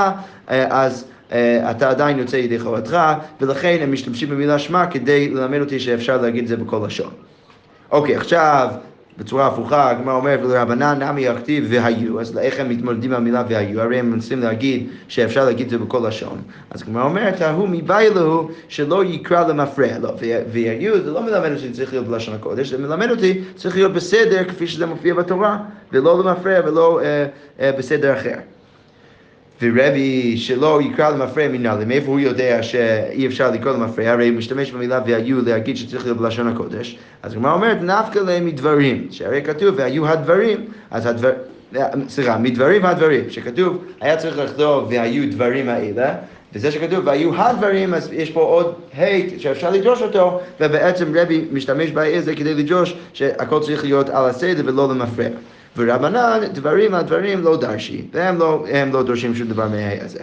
אה, 0.49 0.83
אז 0.83 1.05
אה, 1.31 1.71
אתה 1.71 1.89
עדיין 1.89 2.19
יוצא 2.19 2.35
ידי 2.35 2.59
חובתך, 2.59 2.97
ולכן 3.41 3.77
הם 3.81 3.91
משתמשים 3.91 4.29
במילה 4.29 4.59
שמע 4.59 4.85
כדי 4.85 5.29
ללמד 5.29 5.59
אותי 5.59 5.79
שאפשר 5.79 6.21
להגיד 6.21 6.43
את 6.43 6.47
זה 6.47 6.57
בכל 6.57 6.79
לשון. 6.85 7.26
אוקיי, 7.91 8.15
עכשיו 8.15 8.67
בצורה 9.17 9.47
הפוכה, 9.47 9.89
הגמרא 9.89 10.15
אומרת, 10.15 10.39
ולרבנן 10.43 11.03
נמי 11.03 11.21
יכתיב 11.21 11.65
והיו, 11.69 12.21
אז 12.21 12.37
איך 12.37 12.59
הם 12.59 12.69
מתמודדים 12.69 13.11
עם 13.11 13.17
המילה 13.17 13.43
והיו? 13.49 13.81
הרי 13.81 13.99
הם 13.99 14.11
מנסים 14.11 14.39
להגיד 14.39 14.87
שאפשר 15.07 15.45
להגיד 15.45 15.65
את 15.65 15.69
זה 15.69 15.77
בכל 15.77 16.07
לשון. 16.07 16.41
אז 16.69 16.81
הגמרא 16.81 17.03
אומרת, 17.03 17.41
ההוא 17.41 17.69
מבאי 17.69 18.09
לו 18.15 18.49
שלא 18.67 19.05
יקרא 19.05 19.47
למפרע. 19.47 19.97
לא, 20.01 20.13
והיו 20.51 21.03
זה 21.03 21.11
לא 21.11 21.21
מלמד 21.21 21.51
אותי 21.51 21.61
שצריך 21.61 21.93
להיות 21.93 22.07
בלשון 22.07 22.35
הקודש, 22.35 22.69
זה 22.69 22.77
מלמד 22.77 23.09
אותי 23.09 23.41
שצריך 23.57 23.75
להיות 23.75 23.93
בסדר 23.93 24.43
כפי 24.43 24.67
שזה 24.67 24.85
מופיע 24.85 25.13
בתורה, 25.13 25.57
ולא 25.91 26.19
למפרע 26.19 26.59
ולא 26.65 27.01
אה, 27.01 27.25
אה, 27.59 27.71
בסדר 27.71 28.13
אחר. 28.13 28.35
ורבי 29.61 30.37
שלא 30.37 30.79
יקרא 30.81 31.09
למפרע 31.09 31.47
מנהלי, 31.47 31.85
מאיפה 31.85 32.11
הוא 32.11 32.19
יודע 32.19 32.63
שאי 32.63 33.27
אפשר 33.27 33.51
לקרוא 33.51 33.73
למפרע? 33.73 34.11
הרי 34.11 34.29
הוא 34.29 34.37
משתמש 34.37 34.71
במילה 34.71 34.99
והיו 35.05 35.41
להגיד 35.45 35.77
שצריך 35.77 36.05
להיות 36.05 36.17
בלשון 36.17 36.47
הקודש. 36.47 36.97
אז 37.23 37.33
הגמרא 37.33 37.53
אומרת, 37.53 37.81
נפקא 37.81 38.19
להם 38.19 38.45
מדברים, 38.45 39.07
שהרי 39.11 39.41
כתוב 39.41 39.75
והיו 39.77 40.07
הדברים, 40.07 40.65
אז 40.91 41.05
הדבר... 41.05 41.31
סליחה, 42.09 42.37
מדברים 42.37 42.85
הדברים, 42.85 43.29
שכתוב, 43.29 43.83
היה 44.01 44.17
צריך 44.17 44.37
לכתוב 44.37 44.87
והיו 44.89 45.31
דברים 45.31 45.69
האלה, 45.69 46.15
וזה 46.53 46.71
שכתוב 46.71 47.07
והיו 47.07 47.35
הדברים, 47.35 47.93
אז 47.93 48.09
יש 48.13 48.31
פה 48.31 48.41
עוד 48.41 48.73
ה' 48.97 49.39
שאפשר 49.39 49.69
לדרוש 49.69 50.01
אותו, 50.01 50.39
ובעצם 50.59 51.05
רבי 51.15 51.45
משתמש 51.51 51.91
בה' 51.91 52.17
הזה 52.17 52.35
כדי 52.35 52.53
לדרוש 52.53 52.95
שהכל 53.13 53.59
צריך 53.59 53.83
להיות 53.83 54.09
על 54.09 54.25
הסדר 54.25 54.63
ולא 54.65 54.89
למפרע. 54.89 55.27
ורבנן 55.77 56.39
דברים 56.53 56.93
על 56.93 57.01
דברים 57.01 57.43
לא 57.43 57.57
דרשי, 57.57 58.05
והם 58.13 58.37
לא, 58.39 58.65
לא 58.93 59.03
דורשים 59.03 59.35
שום 59.35 59.47
דבר 59.47 59.67
מהה 59.67 60.05
הזה. 60.05 60.19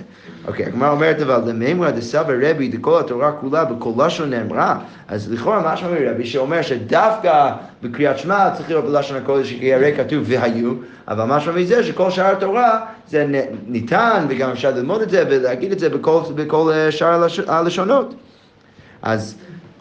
אוקיי, 0.49 0.66
הגמרא 0.66 0.90
אומרת 0.90 1.20
אבל 1.20 1.40
למימרא 1.46 1.90
דסבא 1.90 2.32
רבי 2.42 2.68
דכל 2.68 3.00
התורה 3.00 3.32
כולה 3.32 3.64
בכל 3.64 4.06
לשון 4.06 4.30
נאמרה, 4.30 4.78
אז 5.08 5.32
לכאורה 5.32 5.73
משמע 5.73 5.88
מרבי 5.90 6.26
שאומר 6.26 6.62
שדווקא 6.62 7.50
בקריאת 7.82 8.18
שמע 8.18 8.50
צריך 8.50 8.68
להיות 8.68 8.84
בלשון 8.84 9.16
הקודש, 9.16 9.52
כי 9.52 9.75
הרי 9.75 9.92
כתוב 9.96 10.23
והיו, 10.26 10.73
אבל 11.08 11.25
משמע 11.25 11.52
מזה 11.52 11.84
שכל 11.84 12.11
שאר 12.11 12.32
התורה 12.32 12.80
זה 13.08 13.26
ניתן, 13.66 14.26
וגם 14.28 14.50
אפשר 14.50 14.70
ללמוד 14.70 15.02
את 15.02 15.11
זה 15.11 15.25
ולהגיד 15.30 15.73
את 15.73 15.78
זה 15.78 15.88
בכל, 15.88 16.20
בכל 16.34 16.70
אה, 16.75 16.92
שאר 16.92 17.23
הלש- 17.25 17.49
הלשונות. 17.50 18.14
אז 19.02 19.34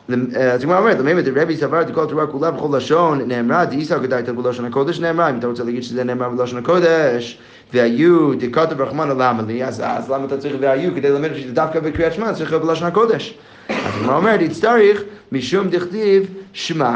הגמרא 0.10 0.80
אומרת, 0.80 0.98
למה 1.00 1.22
רבי 1.36 1.58
סבר 1.58 1.82
את 1.82 1.88
כל 1.94 2.04
התורה 2.04 2.28
כולה 2.28 2.52
בכל 2.52 2.78
לשון 2.78 3.22
נאמרה, 3.28 3.66
דאיסא 3.66 3.98
גדאית 3.98 4.30
בלשון 4.30 4.66
הקודש 4.66 5.00
נאמרה, 5.00 5.30
אם 5.30 5.40
אתה 5.40 5.48
רוצה 5.48 5.64
להגיד 5.64 5.84
שזה 5.84 6.04
נאמר 6.04 6.30
בלשון 6.30 6.60
הקודש, 6.60 7.38
והיו 7.74 8.34
דכתב 8.40 8.82
רחמנא 8.82 9.14
למה 9.14 9.44
לי, 9.48 9.64
אז 9.64 9.82
אז 9.86 10.12
למה 10.12 10.26
אתה 10.26 10.38
צריך 10.38 10.56
והיו 10.60 10.96
כדי 10.96 11.10
ללמד 11.10 11.30
שזה 11.36 11.54
דווקא 11.54 11.80
בקריאת 11.80 12.14
שמע, 12.14 12.34
צריך 12.34 12.52
להיות 12.52 12.64
בלשון 12.64 12.88
הקודש. 12.88 13.38
אז 13.70 13.76
הגמרא 14.02 14.18
אומרת, 14.18 14.42
יצטריך 14.42 15.04
משום 15.32 15.70
דכתיב 15.70 16.28
שמע. 16.54 16.96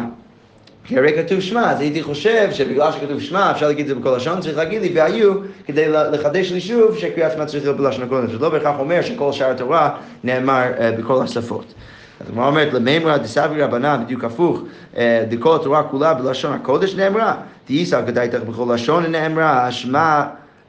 כי 0.83 0.97
הרי 0.97 1.23
כתוב 1.23 1.39
שמע, 1.39 1.71
אז 1.71 1.79
הייתי 1.79 2.03
חושב 2.03 2.49
שבגלל 2.51 2.91
שכתוב 2.91 3.19
שמע, 3.19 3.51
אפשר 3.51 3.67
להגיד 3.67 3.89
את 3.89 3.95
זה 3.95 4.01
בכל 4.01 4.15
לשון, 4.15 4.41
צריך 4.41 4.57
להגיד 4.57 4.81
לי 4.81 4.91
והיו, 4.95 5.33
כדי 5.65 5.85
לחדש 5.89 6.51
לי 6.51 6.61
שוב 6.61 6.97
שקריאת 6.97 7.31
שמע 7.31 7.45
צריך 7.45 7.63
להיות 7.63 7.77
בלשון 7.77 8.03
הקודש. 8.03 8.31
זה 8.31 8.39
לא 8.39 8.49
בהכרח 8.49 8.79
אומר 8.79 9.01
שכל 9.01 9.31
שאר 9.31 9.51
התורה 9.51 9.89
נאמר 10.23 10.63
בכל 10.99 11.21
השפות. 11.23 11.73
אז 12.21 12.29
הגמרא 12.29 12.47
אומרת, 12.47 12.74
למימרא 12.74 13.17
דסברי 13.17 13.63
רבנן, 13.63 14.01
בדיוק 14.05 14.24
הפוך, 14.24 14.62
אה, 14.97 15.24
דכל 15.29 15.55
התורה 15.55 15.83
כולה 15.83 16.13
בלשון 16.13 16.53
הקודש 16.53 16.95
נאמרה, 16.95 17.36
דאיסא 17.67 18.01
גדייתך 18.01 18.39
בכל 18.39 18.74
לשון 18.74 19.05
נאמרה, 19.05 19.71
שמע 19.71 20.24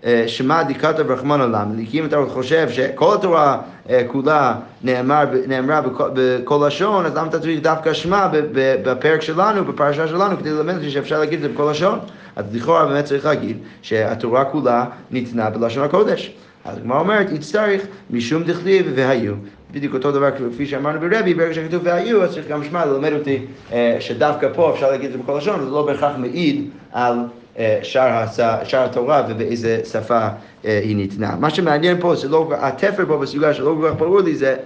אה, 0.04 0.24
שמע 0.26 0.62
דכתב 0.62 1.10
רחמנא 1.10 1.42
למה, 1.42 1.64
כי 1.90 2.00
אם 2.00 2.04
אתה 2.04 2.16
חושב 2.28 2.68
שכל 2.70 3.14
התורה 3.14 3.58
אה, 3.90 4.02
כולה 4.06 4.54
נאמר, 4.82 5.24
נאמרה 5.46 5.80
בכל, 6.14 6.66
לשון, 6.66 7.06
אז 7.06 7.16
למה 7.16 7.28
אתה 7.28 7.40
צריך 7.40 7.62
דווקא 7.62 7.92
שמע 7.92 8.28
בפרק 8.52 9.22
שלנו, 9.22 9.64
בפרשה 9.64 10.08
שלנו, 10.08 10.36
כדי 10.38 10.50
ללמד 10.50 10.74
אותי 10.74 10.90
שאפשר 10.90 11.18
להגיד 11.18 11.34
את 11.34 11.42
זה 11.42 11.48
בכל 11.48 11.70
לשון? 11.70 11.98
אז 12.36 12.44
לכאורה 12.52 12.86
באמת 12.86 13.04
צריך 13.04 13.26
להגיד 13.26 13.58
שהתורה 13.82 14.44
כולה 14.44 14.84
ניתנה 15.10 15.50
בלשון 15.50 15.84
הקודש. 15.84 16.32
אז 16.64 16.76
הגמרא 16.76 17.00
אומרת, 17.00 17.32
יצטריך 17.32 17.86
משום 18.10 18.42
דכתיב 18.42 18.92
והיו. 18.94 19.34
בדיוק 19.72 19.94
אותו 19.94 20.12
דבר 20.12 20.30
כפי 20.30 20.66
שאמרנו 20.66 21.00
ברבי, 21.00 21.34
ברגע 21.34 21.54
שכתוב 21.54 21.80
והיו, 21.84 22.24
אז 22.24 22.32
צריך 22.32 22.48
גם 22.48 22.64
שמע 22.64 22.84
ללמד 22.84 23.12
אותי 23.12 23.38
אה, 23.72 23.96
שדווקא 24.00 24.48
פה 24.54 24.72
אפשר 24.74 24.90
להגיד 24.90 25.06
את 25.06 25.12
זה 25.12 25.18
בכל 25.18 25.38
לשון, 25.38 25.60
וזה 25.60 25.70
לא 25.70 25.86
בהכרח 25.86 26.12
מעיד 26.18 26.70
על 26.92 27.18
אה, 27.58 27.78
שאר, 27.82 28.24
שאר 28.64 28.84
התורה 28.84 29.26
ובאיזה 29.28 29.80
שפה 29.92 30.28
אה, 30.64 30.80
היא 30.82 30.96
ניתנה. 30.96 31.36
מה 31.40 31.50
שמעניין 31.50 32.00
פה, 32.00 32.14
זה 32.14 32.28
לא, 32.28 32.48
התפר 32.60 33.06
פה 33.06 33.18
בסוגיה 33.18 33.54
שלא 33.54 33.76
כל 33.80 33.88
כך 33.90 33.98
ברור 33.98 34.20
לי, 34.20 34.34
זה 34.34 34.56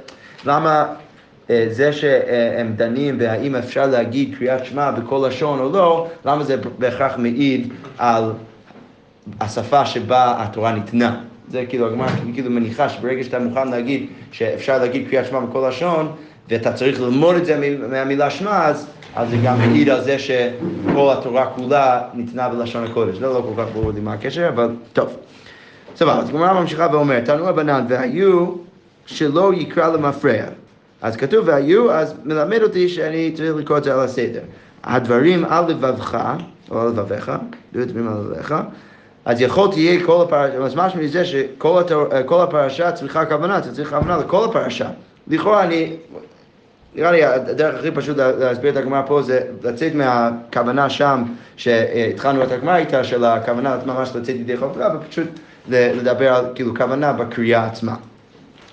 למה 0.44 0.86
זה 1.68 1.92
שהם 1.92 2.72
דנים 2.76 3.16
והאם 3.20 3.56
אפשר 3.56 3.86
להגיד 3.86 4.34
קריאת 4.38 4.64
שמע 4.64 4.90
בכל 4.90 5.24
לשון 5.28 5.60
או 5.60 5.72
לא, 5.72 6.08
למה 6.24 6.44
זה 6.44 6.56
בהכרח 6.78 7.12
מעיד 7.18 7.72
על 7.98 8.32
השפה 9.40 9.86
שבה 9.86 10.34
התורה 10.38 10.72
ניתנה. 10.72 11.20
זה 11.48 11.64
כאילו, 11.68 11.86
הגמרא 11.86 12.08
כאילו 12.34 12.50
מניחה 12.50 12.88
שברגע 12.88 13.24
שאתה 13.24 13.38
מוכן 13.38 13.68
להגיד 13.68 14.06
שאפשר 14.32 14.78
להגיד 14.78 15.08
קריאת 15.08 15.26
שמע 15.26 15.40
בכל 15.40 15.68
לשון, 15.68 16.12
ואתה 16.48 16.72
צריך 16.72 17.00
ללמוד 17.00 17.36
את 17.36 17.46
זה 17.46 17.76
מהמילה 17.90 18.30
שמע, 18.30 18.66
אז, 18.66 18.86
אז 19.16 19.30
זה 19.30 19.36
גם 19.44 19.58
מעיד 19.58 19.88
על 19.88 20.04
זה 20.04 20.18
שכל 20.18 21.12
התורה 21.12 21.46
כולה 21.46 22.02
ניתנה 22.14 22.48
בלשון 22.48 22.84
הקודש. 22.84 23.16
זה 23.18 23.26
לא 23.26 23.46
כל 23.54 23.62
כך 23.62 23.68
ברור 23.72 23.92
לי 23.92 24.00
מה 24.00 24.12
הקשר, 24.12 24.48
אבל 24.48 24.68
טוב. 24.92 25.16
סבבה, 25.96 26.18
אז 26.18 26.28
הגמרא 26.28 26.60
ממשיכה 26.60 26.88
ואומרת, 26.92 27.24
תנו 27.24 27.48
הבנן, 27.48 27.84
והיו 27.88 28.46
שלא 29.06 29.52
יקרא 29.54 29.92
למפרע. 29.92 30.44
אז 31.02 31.16
כתוב 31.16 31.48
והיו, 31.48 31.92
אז 31.92 32.14
מלמד 32.24 32.62
אותי 32.62 32.88
שאני 32.88 33.32
צריך 33.34 33.56
לקרוא 33.56 33.78
את 33.78 33.84
זה 33.84 33.94
על 33.94 34.00
הסדר. 34.00 34.40
הדברים 34.84 35.44
על 35.44 35.64
לבבך, 35.68 36.18
או 36.70 36.80
על 36.80 36.88
לבביך, 36.88 37.32
דברים 37.72 37.88
דברים 37.88 38.08
על 38.08 38.14
לבביך, 38.14 38.54
אז 39.24 39.40
יכול 39.40 39.70
תהיה 39.70 40.06
כל 40.06 40.22
הפרשה, 40.22 40.56
אז 40.56 40.74
משהו 40.74 41.00
מזה 41.00 41.24
שכל 41.24 41.80
התור, 41.80 42.04
כל 42.26 42.40
הפרשה 42.42 42.92
צריכה 42.92 43.24
כוונה, 43.26 43.58
אתה 43.58 43.72
צריך 43.72 43.88
כוונה 43.90 44.16
לכל 44.16 44.44
הפרשה. 44.44 44.88
לכאורה 45.28 45.62
אני, 45.62 45.92
נראה 46.94 47.12
לי 47.12 47.24
הדרך 47.24 47.78
הכי 47.78 47.90
פשוט 47.90 48.16
לה- 48.16 48.32
להסביר 48.32 48.70
את 48.72 48.76
הגמרא 48.76 49.02
פה 49.06 49.22
זה 49.22 49.40
לצאת 49.62 49.94
מהכוונה 49.94 50.90
שם 50.90 51.22
שהתחלנו 51.56 52.42
את 52.42 52.52
הגמרא 52.52 52.76
איתה 52.76 53.04
של 53.04 53.24
הכוונה 53.24 53.76
ממש 53.86 54.10
לצאת 54.16 54.34
ידי 54.36 54.56
חופרה 54.56 54.88
ופשוט 54.96 55.28
לדבר 55.68 56.34
על 56.34 56.44
כאילו 56.54 56.74
כוונה 56.76 57.12
בקריאה 57.12 57.66
עצמה. 57.66 57.94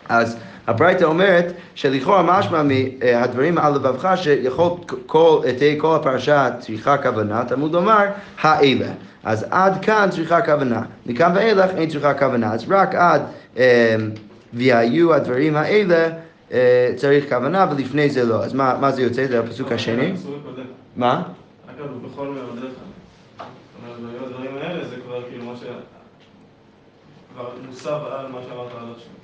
אז 0.09 0.37
הברייתא 0.69 1.03
אומרת 1.03 1.53
שלכאורה 1.75 2.23
משמע 2.23 2.61
מהדברים 2.63 3.57
על 3.57 3.73
לבבך 3.73 4.11
שיכול 4.15 4.71
כל, 5.05 5.41
תהא 5.57 5.75
כל 5.77 5.95
הפרשה 5.95 6.49
צריכה 6.59 6.97
כוונה, 6.97 7.45
תלמוד 7.45 7.73
לומר 7.73 8.05
האלה. 8.41 8.88
אז 9.23 9.45
עד 9.49 9.85
כאן 9.85 10.07
צריכה 10.11 10.41
כוונה, 10.41 10.81
מכאן 11.05 11.31
ואילך 11.35 11.69
אין 11.71 11.89
צריכה 11.89 12.13
כוונה, 12.13 12.53
אז 12.53 12.65
רק 12.69 12.95
עד 12.95 13.21
אה, 13.57 13.95
והיו 14.53 15.13
הדברים 15.13 15.55
האלה 15.55 16.09
אה, 16.51 16.91
צריך 16.95 17.29
כוונה 17.29 17.65
ולפני 17.71 18.09
זה 18.09 18.23
לא. 18.23 18.43
אז 18.43 18.53
מה, 18.53 18.77
מה 18.81 18.91
זה 18.91 19.01
יוצא? 19.01 19.27
זה 19.27 19.39
הפסוק 19.39 19.71
השני? 19.71 20.13
מה? 20.95 21.23
אגב, 21.75 21.88
בכל 22.05 22.27
מאודיך. 22.27 22.73
זאת 23.38 23.43
אומרת, 23.97 24.13
והיו 24.13 24.25
הדברים 24.25 24.57
האלה, 24.61 24.85
זה 24.89 24.95
כבר 25.05 25.23
כאילו 25.29 25.45
מה 25.45 25.53
ש... 25.55 25.63
כבר 27.33 27.49
מוסב 27.67 27.99
על 28.11 28.31
מה 28.31 28.39
שאמרת 28.47 28.67
עד 28.71 28.88
עכשיו. 28.95 29.19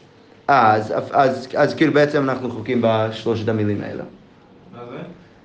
אה, 0.50 0.74
אז, 0.74 0.94
אז, 1.12 1.48
אז 1.56 1.74
כאילו 1.74 1.94
בעצם 1.94 2.30
אנחנו 2.30 2.50
חוקים 2.50 2.82
בשלושת 2.84 3.50
המילים 3.50 3.82
האלה. 3.82 4.04
מה 4.74 4.80
זה? 4.92 4.98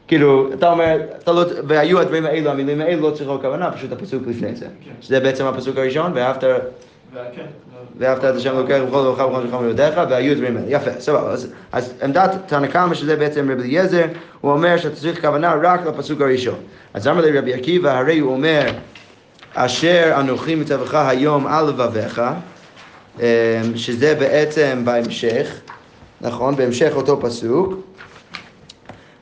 כאילו, 0.08 0.52
אתה 0.52 0.70
אומר, 0.70 1.00
אתה 1.18 1.32
לא, 1.32 1.44
והיו 1.66 2.00
הדברים 2.00 2.26
האלו, 2.26 2.50
המילים 2.50 2.80
האלו 2.80 3.10
לא 3.10 3.14
צריכות 3.14 3.40
כוונה, 3.40 3.70
פשוט 3.70 3.92
הפסוק 3.92 4.22
לפני 4.26 4.56
זה. 4.56 4.66
כן. 4.84 4.90
שזה 5.00 5.20
בעצם 5.20 5.44
הפסוק 5.44 5.78
הראשון, 5.78 6.12
ואהבת, 6.14 6.44
וכן. 7.12 7.46
ואהבת 7.98 8.24
את 8.24 8.34
השם 8.34 8.56
אלוקיך 8.56 8.82
בכל 8.82 8.98
לבבך 8.98 9.26
ובכל 9.26 9.42
נפשך 9.42 9.56
ובדרך, 9.62 9.94
והיו 10.10 10.32
הדברים 10.32 10.56
האלה. 10.56 10.66
יפה, 10.68 10.90
סבבה. 10.98 11.30
אז, 11.30 11.52
אז 11.72 11.94
עמדת 12.02 12.30
תנא 12.46 12.66
קמא, 12.66 12.94
שזה 12.94 13.16
בעצם 13.16 13.50
רבי 13.50 13.62
אליעזר, 13.62 14.04
הוא 14.40 14.52
אומר 14.52 14.76
שאתה 14.76 14.96
צריך 14.96 15.20
כוונה 15.20 15.54
רק 15.62 15.86
לפסוק 15.86 16.20
הראשון. 16.20 16.58
אז 16.94 17.08
אמר 17.08 17.20
לרבי 17.20 17.54
עקיבא, 17.54 17.98
הרי 17.98 18.18
הוא 18.18 18.32
אומר, 18.32 18.70
אשר 19.54 20.12
אנוכי 20.20 20.54
מצווך 20.54 20.94
היום 20.94 21.46
על 21.46 21.66
לבביך, 21.68 22.22
שזה 23.74 24.14
בעצם 24.14 24.82
בהמשך, 24.84 25.60
נכון? 26.20 26.56
בהמשך 26.56 26.92
אותו 26.96 27.20
פסוק. 27.20 27.74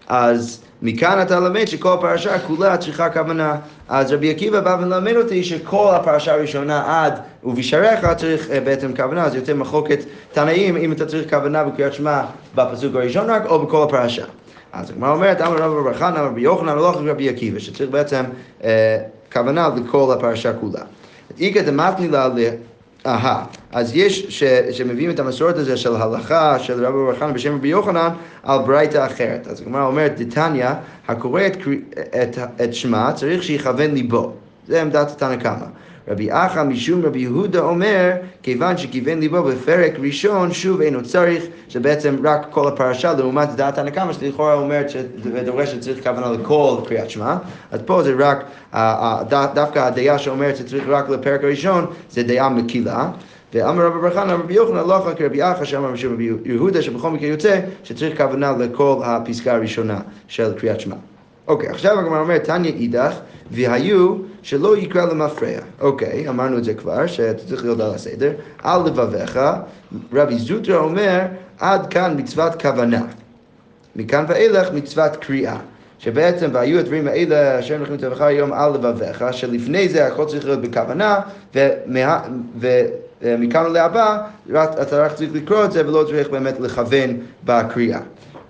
אז 0.06 0.62
מכאן 0.82 1.22
אתה 1.22 1.40
למד 1.40 1.64
שכל 1.64 1.92
הפרשה 1.92 2.38
כולה 2.38 2.76
צריכה 2.76 3.10
כוונה. 3.10 3.56
אז 3.88 4.12
רבי 4.12 4.30
עקיבא 4.30 4.60
בא 4.60 4.76
ומלמד 4.80 5.16
אותי 5.16 5.44
שכל 5.44 5.94
הפרשה 5.94 6.34
הראשונה 6.34 7.04
עד 7.04 7.20
ובשעריך 7.44 8.06
צריך 8.16 8.50
אה, 8.50 8.60
בעצם 8.60 8.96
כוונה, 8.96 9.30
זה 9.30 9.36
יותר 9.36 9.54
מחלוקת 9.54 9.98
תנאים 10.32 10.76
אם 10.76 10.92
אתה 10.92 11.06
צריך 11.06 11.30
כוונה 11.30 11.64
בקריאת 11.64 11.94
שמע 11.94 12.22
בפסוק 12.54 12.94
הראשון 12.94 13.30
רק 13.30 13.46
או 13.46 13.66
בכל 13.66 13.82
הפרשה. 13.82 14.24
אז 14.72 14.90
הגמרא 14.90 15.12
אומרת, 15.12 15.40
אמר 15.40 15.56
רב 15.56 15.72
בר 15.72 15.94
חנא, 15.94 16.18
אמר 16.18 16.26
רבי 16.26 16.40
יוחנן, 16.40 16.68
הלוך 16.68 16.96
רבי 16.96 17.28
עקיבא, 17.28 17.58
שצריך 17.58 17.90
בעצם 17.90 18.24
אה, 18.64 18.98
כוונה 19.32 19.68
לכל 19.76 20.12
הפרשה 20.12 20.52
כולה. 20.52 20.80
איכא 21.40 21.62
דמתני 21.62 22.08
לה. 22.08 22.28
אהה, 23.08 23.44
אז 23.72 23.96
יש 23.96 24.26
ש, 24.28 24.44
שמביאים 24.70 25.10
את 25.10 25.20
המסורת 25.20 25.56
הזו 25.56 25.78
של 25.78 25.96
הלכה 25.96 26.58
של 26.58 26.86
רבי 26.86 26.96
בר 26.96 27.16
חנא 27.20 27.32
בשם 27.32 27.54
רבי 27.54 27.68
יוחנן 27.68 28.08
על 28.42 28.58
ברייתא 28.58 29.06
אחרת. 29.06 29.46
אז 29.46 29.60
הגמרא 29.60 29.86
אומרת, 29.86 30.14
דתניא, 30.18 30.70
הקורא 31.08 31.42
את, 31.46 31.56
את, 32.22 32.38
את 32.64 32.74
שמה 32.74 33.12
צריך 33.12 33.42
שיכוון 33.42 33.90
ליבו. 33.90 34.32
זה 34.68 34.80
עמדת 34.82 35.18
תנא 35.18 35.36
קמא. 35.36 35.66
רבי 36.08 36.28
אחא 36.32 36.62
משום 36.62 37.04
רבי 37.04 37.18
יהודה 37.18 37.60
אומר, 37.60 38.10
כיוון 38.42 38.76
שכיוון 38.76 39.20
ליבו 39.20 39.42
בפרק 39.42 39.92
ראשון, 39.98 40.52
שוב 40.52 40.80
אינו 40.80 41.02
צריך, 41.02 41.44
שבעצם 41.68 42.16
רק 42.24 42.46
כל 42.50 42.68
הפרשה 42.68 43.12
לעומת 43.12 43.48
דעת 43.56 43.74
תנא 43.74 43.90
קמא, 43.90 44.12
שלכאורה 44.12 44.54
אומרת 44.54 44.86
ודורש 45.22 45.68
שצריך 45.68 46.02
כוונה 46.02 46.32
לכל 46.32 46.76
קריאת 46.88 47.10
שמע, 47.10 47.36
אז 47.70 47.80
פה 47.84 48.02
זה 48.02 48.14
רק, 48.18 48.44
דווקא 49.54 49.78
הדעה 49.78 50.18
שאומרת 50.18 50.56
שצריך 50.56 50.84
רק 50.88 51.08
לפרק 51.08 51.44
הראשון, 51.44 51.86
זה 52.10 52.22
דעה 52.22 52.48
מקילה. 52.48 53.08
ואמר 53.54 53.86
רבי 53.86 53.98
בר 53.98 54.14
חנא 54.14 54.32
רבי 54.32 54.54
יוחנן 54.54 54.88
לא 54.88 54.98
אחר 54.98 55.14
כרבי 55.14 55.42
אחא 55.42 55.64
שאמר 55.64 55.92
רבי 56.10 56.30
יהודה 56.44 56.82
שבכל 56.82 57.10
מקרה 57.10 57.28
יוצא 57.28 57.60
שצריך 57.84 58.16
כוונה 58.16 58.52
לכל 58.58 59.00
הפסקה 59.04 59.54
הראשונה 59.54 60.00
של 60.28 60.52
קריאת 60.58 60.80
שמע. 60.80 60.96
אוקיי, 61.48 61.68
עכשיו 61.68 61.98
הגמרא 61.98 62.20
אומרת, 62.20 62.44
תניא 62.44 62.72
אידך, 62.72 63.14
והיו 63.50 64.14
שלא 64.42 64.76
יקרא 64.76 65.06
למפרע. 65.06 65.58
אוקיי, 65.80 66.28
אמרנו 66.28 66.58
את 66.58 66.64
זה 66.64 66.74
כבר, 66.74 67.06
שאתה 67.06 67.44
צריך 67.44 67.62
להיות 67.64 67.80
על 67.80 67.94
הסדר. 67.94 68.32
על 68.62 68.80
לבביך, 68.86 69.40
רבי 70.12 70.38
זוטרא 70.38 70.76
אומר, 70.76 71.20
עד 71.58 71.86
כאן 71.86 72.14
מצוות 72.16 72.62
כוונה. 72.62 73.02
מכאן 73.96 74.24
ואילך 74.28 74.72
מצוות 74.72 75.16
קריאה. 75.16 75.56
שבעצם 75.98 76.50
והיו 76.52 76.78
הדברים 76.78 77.08
האלה 77.08 77.58
אשר 77.58 77.74
נכנסים 77.74 77.94
לטבעך 77.94 78.20
היום 78.20 78.52
על 78.52 78.72
לבביך, 78.72 79.24
שלפני 79.30 79.88
זה 79.88 80.06
הכל 80.06 80.24
צריך 80.24 80.44
להיות 80.44 80.60
בכוונה, 80.60 81.20
ומה, 81.54 82.20
ומכאן 83.22 83.66
ולהבא 83.66 84.18
אתה 84.56 85.04
רק 85.04 85.12
צריך 85.12 85.30
לקרוא 85.34 85.64
את 85.64 85.72
זה 85.72 85.88
ולא 85.88 86.04
צריך 86.08 86.30
באמת 86.30 86.60
לכוון 86.60 87.16
בקריאה. 87.44 88.00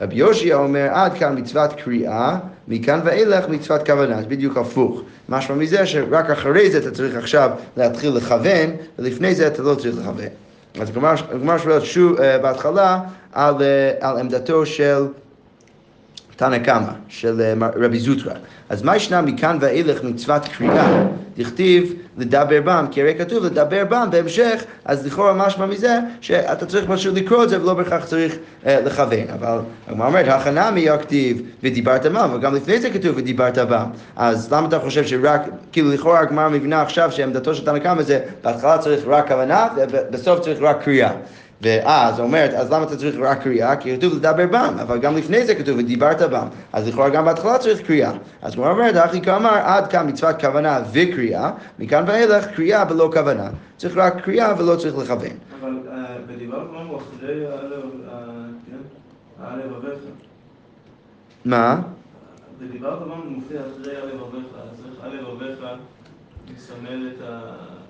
רבי 0.01 0.15
יושע 0.15 0.55
אומר 0.55 0.89
עד 0.93 1.15
כאן 1.15 1.39
מצוות 1.39 1.73
קריאה, 1.73 2.39
מכאן 2.69 3.01
ואילך 3.05 3.49
מצוות 3.49 3.87
כוונה, 3.87 4.23
זה 4.23 4.29
בדיוק 4.29 4.57
הפוך. 4.57 5.03
משמע 5.29 5.57
מזה 5.57 5.87
שרק 5.87 6.31
אחרי 6.31 6.71
זה 6.71 6.79
אתה 6.79 6.91
צריך 6.91 7.17
עכשיו 7.17 7.51
להתחיל 7.77 8.11
לכוון, 8.11 8.71
ולפני 8.99 9.35
זה 9.35 9.47
אתה 9.47 9.63
לא 9.63 9.75
צריך 9.75 9.97
לכוון. 9.99 10.29
אז 10.81 10.91
הגמרא 11.31 11.59
שואלת 11.59 11.85
שוב 11.85 12.21
אה, 12.21 12.39
בהתחלה 12.39 13.01
על, 13.33 13.55
אה, 13.63 13.91
על 14.01 14.19
עמדתו 14.19 14.67
של 14.67 15.07
תנא 16.39 16.59
קמא, 16.59 16.93
של 17.09 17.41
אה, 17.41 17.69
רבי 17.77 17.99
זוטרא. 17.99 18.33
אז 18.69 18.83
מה 18.83 18.97
ישנה 18.97 19.23
מכאן 19.23 19.59
ואילך 19.61 20.05
מצוות 20.05 20.49
קריאה? 20.49 21.05
דכתיב 21.39 21.93
לדבר 22.19 22.61
בם, 22.65 22.87
כי 22.91 23.01
הרי 23.03 23.15
כתוב 23.19 23.45
לדבר 23.45 23.85
בם 23.85 24.07
בהמשך, 24.11 24.65
אז 24.85 25.07
לכאורה 25.07 25.33
משמע 25.33 25.67
מזה 25.67 25.99
שאתה 26.21 26.67
צריך 26.67 26.91
פשוט 26.91 27.15
לקרוא 27.15 27.45
את 27.45 27.49
זה 27.49 27.63
ולא 27.63 27.75
בהכרח 27.75 28.05
צריך 28.05 28.37
אה, 28.67 28.81
לכוון. 28.81 29.31
אבל 29.35 29.59
הגמרא 29.89 30.07
אומרת, 30.07 30.29
הכנה 30.29 30.71
מי 30.71 30.91
הכתיב 30.91 31.43
ודיברת 31.63 32.07
בם, 32.07 32.31
וגם 32.35 32.55
לפני 32.55 32.81
זה 32.81 32.91
כתוב 32.91 33.17
ודיברת 33.17 33.59
בם. 33.59 33.87
אז 34.17 34.53
למה 34.53 34.69
אתה 34.69 34.79
חושב 34.79 35.07
שרק, 35.07 35.41
כאילו 35.73 35.91
לכאורה 35.91 36.21
הגמרא 36.21 36.49
מבינה 36.49 36.83
עכשיו 36.83 37.13
שעמדתו 37.13 37.55
של 37.55 37.65
תנא 37.65 37.79
קמא 37.79 38.03
זה 38.03 38.21
בהתחלה 38.45 38.79
צריך 38.79 39.01
רק 39.07 39.29
כוונה 39.29 39.69
ובסוף 39.77 40.41
צריך 40.41 40.59
רק 40.63 40.83
קריאה. 40.83 41.11
ואז 41.63 42.21
אומרת, 42.21 42.55
אז 42.55 42.73
למה 42.73 42.85
אתה 42.85 42.97
צריך 42.97 43.17
רק 43.19 43.43
קריאה? 43.43 43.77
כי 43.77 43.97
כתוב 43.97 44.15
לדבר 44.15 44.47
בם, 44.47 44.77
אבל 44.83 44.99
גם 44.99 45.17
לפני 45.17 45.47
זה 45.47 45.55
כתוב 45.55 45.79
ודיברת 45.79 46.23
בם, 46.23 46.47
אז 46.73 46.89
לכאורה 46.89 47.09
גם 47.09 47.25
בהתחלה 47.25 47.59
צריך 47.59 47.81
קריאה. 47.81 48.13
אז 48.43 48.55
הוא 48.55 48.67
אומרת, 48.67 48.95
אחי 48.97 49.21
כאמר, 49.21 49.55
עד 49.55 49.87
כאן 49.87 50.09
מצוות 50.09 50.41
כוונה 50.41 50.81
וקריאה, 50.93 51.51
מכאן 51.79 52.05
ואילך 52.07 52.47
קריאה 52.47 52.85
בלא 52.85 53.11
כוונה. 53.13 53.49
צריך 53.77 53.97
רק 53.97 54.25
קריאה 54.25 54.55
ולא 54.59 54.77
צריך 54.77 54.99
לכוון. 54.99 55.37
אבל 55.61 55.79
בדיבר 56.27 56.65
בם 56.65 56.87
הוא 56.87 56.97
אחרי 56.99 57.47
הלבביך. 59.41 59.99
מה? 61.45 61.81
בדיבר 62.59 62.97
בם 62.99 63.29
מופיע 63.29 63.61
אחרי 63.61 63.97
הלבביך, 63.97 64.47
אז 64.63 64.85
איך 64.87 65.05
הלבביך 65.05 65.59
מסמל 66.55 67.09
את 67.09 67.23
ה... 67.29 67.41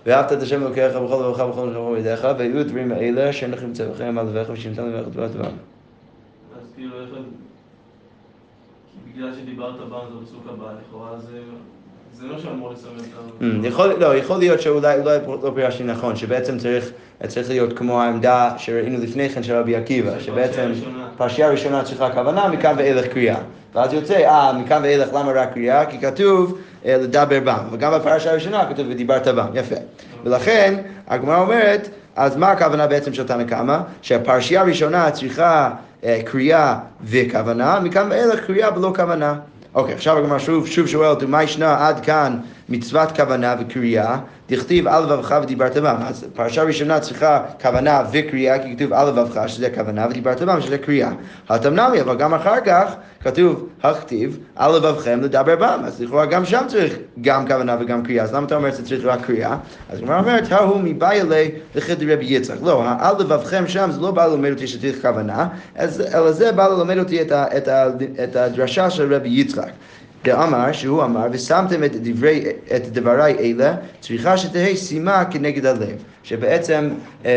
ואהבת 0.09 0.33
את 0.33 0.43
השם 0.43 0.63
אלוקיך 0.63 0.97
בכל 0.97 1.25
לבבך 1.25 1.39
ובכל 1.39 1.67
נשמתך 1.67 1.85
בידיך, 1.95 2.27
ויהיו 2.39 2.61
הדברים 2.61 2.93
האלה 2.93 3.31
אשר 3.31 3.47
לכם 3.51 3.73
צווכם 3.73 4.19
על 4.19 4.27
לבביך 4.27 4.51
ושמתם 4.53 4.87
לבביך 4.87 5.09
תבואה 5.09 5.29
טובה. 5.29 5.45
אז 5.45 5.53
כאילו 6.77 7.01
איך... 7.01 7.09
בגלל 9.15 9.35
שדיברת 9.35 9.75
בם 9.75 9.99
זה 10.13 10.27
פסוק 10.27 10.43
הבא, 10.49 10.67
לכאורה 10.81 11.19
זה... 11.19 11.39
זה 12.15 12.27
לא 12.27 12.39
שאמור 12.39 12.73
את 12.73 12.79
ה... 13.43 13.67
יכול, 13.67 13.93
לא, 13.93 14.17
יכול 14.17 14.39
להיות 14.39 14.61
שאולי 14.61 15.05
לא, 15.05 15.51
פירשתי 15.55 15.85
נכון, 15.85 16.17
שבעצם 16.17 16.59
צריך, 16.59 16.91
צריך 17.27 17.49
להיות 17.49 17.79
כמו 17.79 18.03
העמדה 18.03 18.51
שראינו 18.59 18.99
לפני 19.03 19.29
כן 19.29 19.43
של 19.43 19.55
רבי 19.55 19.77
עקיבא, 19.77 20.21
שבעצם 20.21 20.73
פרשייה 21.17 21.51
ראשונה 21.51 21.85
צריכה 21.85 22.13
כוונה, 22.13 22.49
מכאן 22.49 22.75
ואילך 22.79 23.07
קריאה. 23.07 23.39
ואז 23.75 23.93
יוצא, 23.93 24.15
אה, 24.15 24.53
מכאן 24.53 24.83
ואילך 24.83 25.09
למה 25.15 25.33
רק 25.33 25.53
קריאה? 25.53 25.87
כי 25.87 25.99
כתוב 26.01 26.59
לדבר 26.85 27.41
בם, 27.41 27.59
וגם 27.73 27.93
בפרשה 27.93 28.31
הראשונה 28.31 28.67
כתוב 28.71 28.87
ודיברת 28.91 29.29
בם, 29.29 29.47
יפה. 29.55 29.75
ולכן 30.25 30.75
הגמרא 31.09 31.41
אומרת, 31.41 31.89
אז 32.17 32.37
מה 32.37 32.51
הכוונה 32.51 32.87
בעצם 32.87 33.15
של 33.15 33.27
תנא 33.27 33.45
קמא? 33.45 33.79
שהפרשייה 34.03 34.61
הראשונה 34.61 35.11
צריכה 35.11 35.71
אה, 36.05 36.21
קריאה 36.25 36.79
וכוונה, 37.05 37.81
מכאן 37.81 38.07
ואילך 38.11 38.41
קריאה 38.47 38.71
בלא 38.71 38.93
כוונה. 38.97 39.35
אוקיי, 39.75 39.95
עכשיו 39.95 40.19
הגמרא 40.19 40.39
שוב, 40.39 40.67
שוב 40.67 40.87
שואלת, 40.87 41.23
ומה 41.23 41.43
ישנה 41.43 41.89
עד 41.89 42.01
כאן 42.01 42.37
מצוות 42.69 43.17
כוונה 43.17 43.55
וקריאה? 43.61 44.19
דכתיב 44.49 44.89
על 44.89 45.03
לבבך 45.03 45.39
ודיברת 45.43 45.77
בם. 45.77 45.97
אז 46.07 46.27
פרשה 46.35 46.63
ראשונה 46.63 47.01
צריכה 47.01 47.41
כוונה 47.63 48.03
וקריאה, 48.13 48.59
כי 48.59 48.77
כתוב 48.77 48.93
על 48.93 49.09
לבבך 49.09 49.49
שזה 49.49 49.71
כוונה, 49.71 50.07
ודיברת 50.11 50.43
בם 50.43 50.61
שזה 50.61 50.79
קריאה. 50.79 51.11
התמנמי, 51.49 52.01
אבל 52.01 52.17
גם 52.17 52.35
אחר 52.35 52.61
כך 52.61 52.95
כתוב, 53.21 53.69
הכתיב 53.83 54.39
על 54.57 54.77
לבבכם 54.77 55.21
לדבר 55.23 55.57
בם. 55.57 55.81
אז 55.85 56.03
לכאורה 56.03 56.27
גם 56.27 56.45
שם 56.45 56.63
צריך 56.69 56.99
גם 57.21 57.47
כוונה 57.47 57.77
וגם 57.81 58.03
קריאה. 58.03 58.25
אז 58.25 58.35
למה 58.35 58.47
אתה 58.47 58.57
אומר 58.57 58.71
שצריך 58.71 59.05
רק 59.05 59.21
קריאה? 59.27 59.57
אז 59.91 59.99
הגמרא 59.99 60.19
אומרת, 60.19 60.53
ההוא 60.53 60.81
מבעילי 60.85 61.51
לחדר 61.75 62.13
רבי 62.13 62.25
יצחק. 62.25 62.57
לא, 62.63 62.85
על 62.99 63.15
לבבכם 63.19 63.69
שם 63.69 63.91
זה 63.93 64.01
לא 64.01 64.11
בא 64.11 64.27
ללמד 64.27 64.51
אותי 64.51 64.67
שצריך 64.67 65.03
כוונה, 65.03 65.49
אלא 66.15 66.33
זה 66.33 66.53
בא 66.53 66.69
ללמד 66.69 66.99
אותי 66.99 67.23
את 68.25 68.37
הדרשה 68.37 68.91
של 68.91 69.15
רבי 69.15 69.29
יצחק. 69.29 69.71
דאמר, 70.25 70.73
שהוא 70.73 71.05
אמר, 71.05 71.27
ושמתם 71.33 71.85
את, 71.85 71.97
דברי, 71.97 72.45
את 72.77 72.93
דבריי 72.93 73.37
אלה, 73.39 73.75
צריכה 74.01 74.37
שתהא 74.37 74.75
שימה 74.75 75.25
כנגד 75.25 75.67
הלב. 75.67 75.97
שבעצם 76.23 76.89
אמ, 77.25 77.29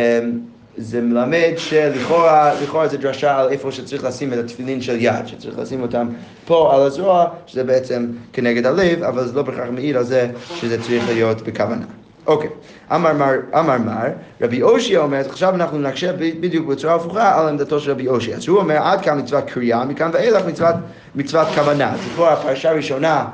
זה 0.78 1.02
מלמד 1.02 1.54
שלכאורה 1.58 2.54
לכאורה 2.63 2.88
זה 2.88 2.98
דרשה 2.98 3.38
על 3.38 3.50
איפה 3.50 3.72
שצריך 3.72 4.04
לשים 4.04 4.34
את 4.34 4.38
התפילין 4.38 4.82
של 4.82 4.96
יד, 5.00 5.28
שצריך 5.28 5.60
לשים 5.60 5.82
אותם 5.82 6.08
פה 6.46 6.76
על 6.76 6.82
הזרוע, 6.82 7.28
שזה 7.48 7.63
בעצם 7.63 8.08
כנגד 8.34 8.65
הלב, 8.65 9.04
אבל 9.04 9.28
זה 9.28 9.36
לא 9.36 9.41
בהכרח 9.41 9.70
מעיד 9.72 9.96
על 9.96 10.04
זה 10.04 10.32
שזה 10.56 10.82
צריך 10.82 11.10
להיות 11.10 11.41
בכוונה. 11.41 12.01
אוקיי, 12.28 12.50
אמר 12.96 13.14
מר, 13.14 13.34
אמר 13.60 13.78
מר, 13.78 14.08
רבי 14.42 14.62
אושי 14.62 14.98
אומר, 14.98 15.22
עכשיו 15.30 15.56
אנחנו 15.56 15.78
נקשה 15.80 16.14
בדיוק 16.14 16.68
בצורה 16.68 16.96
הפוכה 16.96 17.40
על 17.40 17.48
עמדתו 17.48 17.80
של 17.80 17.92
רבי 17.92 18.08
אושי. 18.08 18.34
אז 18.36 18.48
הוא 18.48 18.58
אומר, 18.58 18.78
עד 18.78 19.02
כאן 19.02 19.20
מצוות 19.20 19.44
קריאה, 19.50 19.86
מכאן 19.86 20.10
ואילך 20.14 20.46
מצוות, 20.46 20.76
מצוות 21.16 21.48
כוונה. 21.56 21.94
אז 21.94 22.00
לכאורה 22.12 22.34
הפרשה 22.34 22.70
הראשונה 22.70 23.26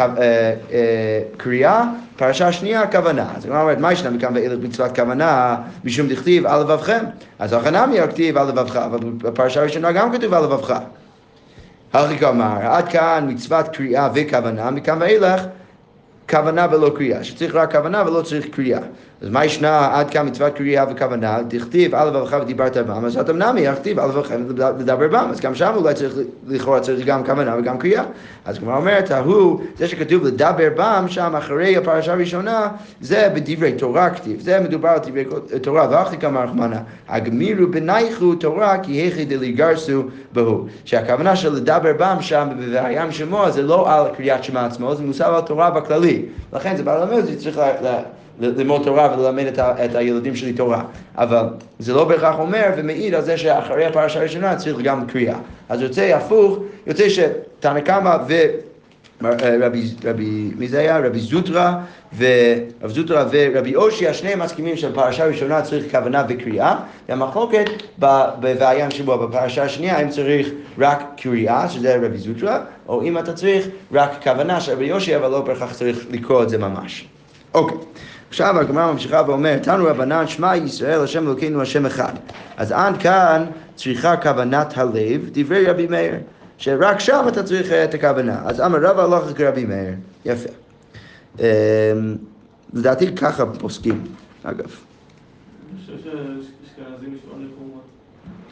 אה, 0.00 0.06
אה, 0.18 0.52
קריאה, 1.36 1.84
פרשה 2.16 2.52
שנייה 2.52 2.86
כוונה. 2.86 3.26
אז 3.36 3.46
הוא 3.46 3.56
אומר, 3.56 3.74
מה 3.78 3.92
ישנה 3.92 4.10
מכאן 4.10 4.34
ואילך 4.34 4.58
מצוות 4.62 4.96
כוונה, 4.96 5.56
משום 5.84 6.08
דכתיב 6.08 6.46
על 6.46 6.60
לבבכם. 6.60 7.04
אז 7.38 7.52
החנמי 7.52 8.00
הכתיב 8.00 8.38
על 8.38 8.48
לבבך, 8.48 8.76
אבל 8.76 8.98
בפרשה 8.98 9.60
הראשונה 9.60 9.92
גם 9.92 10.12
כתוב 10.12 10.34
על 10.34 10.44
לבבך. 10.44 10.78
הכי 11.92 12.18
כלומר, 12.18 12.56
עד 12.62 12.88
כאן 12.88 13.26
מצוות 13.28 13.68
קריאה 13.68 14.08
וכוונה, 14.14 14.70
מכאן 14.70 14.96
ואילך 15.00 15.42
כוונה 16.30 16.66
ולא 16.72 16.92
קריאה, 16.96 17.24
שצריך 17.24 17.54
רק 17.54 17.72
כוונה 17.76 18.04
ולא 18.06 18.22
צריך 18.22 18.46
קריאה. 18.46 18.80
אז 19.24 19.30
מה 19.30 19.44
ישנה 19.44 19.88
עד 19.92 20.10
כאן 20.10 20.26
מצוות 20.26 20.54
קריאה 20.54 20.84
וכוונה? 20.90 21.38
תכתיב 21.48 21.94
על 21.94 22.08
לבבך 22.08 22.36
ודיברת 22.42 22.76
בם, 22.76 23.04
אז 23.04 23.16
אתה 23.16 23.32
מנמי, 23.32 23.60
יכתיב 23.60 23.98
על 23.98 24.08
לבבכם 24.08 24.42
לדבר 24.78 25.08
בם, 25.08 25.28
אז 25.30 25.40
גם 25.40 25.54
שם 25.54 25.72
אולי 25.76 25.94
צריך, 25.94 26.14
לכאורה 26.46 26.80
צריך 26.80 27.06
גם 27.06 27.24
כוונה 27.24 27.56
וגם 27.58 27.78
קריאה. 27.78 28.04
אז 28.44 28.58
כמו 28.58 28.76
אומרת, 28.76 29.10
ההוא, 29.10 29.60
זה 29.78 29.88
שכתוב 29.88 30.24
לדבר 30.24 30.68
בם, 30.76 31.04
שם 31.08 31.36
אחרי 31.36 31.76
הפרשה 31.76 32.12
הראשונה, 32.12 32.68
זה 33.00 33.28
בדברי 33.34 33.72
תורה 33.72 34.10
כתיב, 34.10 34.40
זה 34.40 34.60
מדובר 34.60 34.88
על 34.88 34.98
דברי 34.98 35.24
תורה, 35.62 35.88
ואחי 35.90 36.16
כמה 36.16 36.44
רחמנה, 36.44 36.80
הגמירו 37.08 37.66
בנייכו 37.70 38.34
תורה 38.34 38.78
כי 38.78 38.92
היכי 38.92 39.24
דליגרסו 39.24 40.02
בהו. 40.32 40.66
שהכוונה 40.84 41.36
של 41.36 41.52
לדבר 41.52 41.92
בם 41.98 42.16
שם 42.20 42.48
בבעיים 42.58 43.12
שמו, 43.12 43.50
זה 43.50 43.62
לא 43.62 43.94
על 43.94 44.06
קריאת 44.16 44.44
שמע 44.44 44.66
עצמו, 44.66 44.94
זה 44.94 45.02
מושג 45.02 45.24
על 45.34 45.40
תורה 45.40 45.70
בכללי. 45.70 46.22
לכן 46.52 46.76
זה 46.76 46.82
בא 46.82 47.04
ללמד, 47.04 47.24
זה 47.24 47.40
צריך 47.40 47.60
ללמוד 48.40 48.82
תורה 48.84 49.16
וללמד 49.18 49.46
את, 49.46 49.58
ה, 49.58 49.84
את 49.84 49.94
הילדים 49.94 50.36
שלי 50.36 50.52
תורה. 50.52 50.82
אבל 51.18 51.44
זה 51.78 51.94
לא 51.94 52.04
בהכרח 52.04 52.38
אומר 52.38 52.70
ומעיד 52.76 53.14
על 53.14 53.22
זה 53.22 53.36
שאחרי 53.36 53.86
הפרשה 53.86 54.20
הראשונה 54.20 54.56
צריך 54.56 54.78
גם 54.78 55.06
קריאה. 55.06 55.38
אז 55.68 55.80
יוצא 55.80 56.02
הפוך, 56.02 56.58
יוצא 56.86 57.08
שתנא 57.08 57.80
קמא 57.80 58.16
ו... 58.28 58.34
רבי, 59.62 59.90
רבי, 60.04 60.50
מי 60.56 60.68
זה 60.68 60.80
היה? 60.80 60.98
רבי 60.98 61.20
זוטרא 61.20 61.72
ורבי 62.16 62.94
זוטרא 62.94 63.24
ורבי 63.30 63.76
אושי, 63.76 64.08
השניהם 64.08 64.38
מסכימים 64.38 64.76
שבפרשה 64.76 65.24
הראשונה 65.24 65.62
צריך 65.62 65.90
כוונה 65.90 66.24
וקריאה, 66.28 66.76
והמחלוקת 67.08 67.66
ב"ואיים 67.98 68.90
שבוע" 68.90 69.26
בפרשה 69.26 69.62
השנייה 69.62 70.02
אם 70.02 70.08
צריך 70.08 70.48
רק 70.78 71.04
קריאה, 71.16 71.68
שזה 71.68 71.96
רבי 71.96 72.18
זוטרא, 72.18 72.58
או 72.88 73.02
אם 73.02 73.18
אתה 73.18 73.32
צריך 73.32 73.68
רק 73.92 74.10
כוונה 74.22 74.60
של 74.60 74.72
רבי 74.72 74.92
אושי, 74.92 75.16
אבל 75.16 75.30
לא 75.30 75.40
בהכרח 75.40 75.72
צריך 75.72 76.06
לקרוא 76.10 76.42
את 76.42 76.48
זה 76.48 76.58
ממש. 76.58 77.08
אוקיי. 77.54 77.76
עכשיו 78.34 78.60
הגמרא 78.60 78.92
ממשיכה 78.92 79.22
ואומרת, 79.26 79.62
תנו 79.62 79.84
רבנן 79.84 80.26
שמע 80.26 80.56
ישראל 80.56 81.00
השם 81.00 81.26
אלוקינו 81.26 81.62
השם 81.62 81.86
אחד. 81.86 82.12
אז 82.56 82.72
עד 82.72 82.96
כאן 82.96 83.44
צריכה 83.74 84.16
כוונת 84.16 84.78
הלב, 84.78 85.28
דברי 85.32 85.66
רבי 85.66 85.86
מאיר. 85.86 86.14
שרק 86.58 87.00
שם 87.00 87.24
אתה 87.28 87.42
צריך 87.42 87.72
את 87.72 87.94
הכוונה. 87.94 88.42
אז 88.44 88.60
אמר 88.60 88.78
רבא 88.78 89.02
הלוך 89.02 89.24
כרבי 89.36 89.64
מאיר. 89.64 89.94
יפה. 90.24 90.48
אמ, 91.38 91.44
לדעתי 92.72 93.14
ככה 93.16 93.46
פוסקים, 93.46 94.02
אגב. 94.42 94.70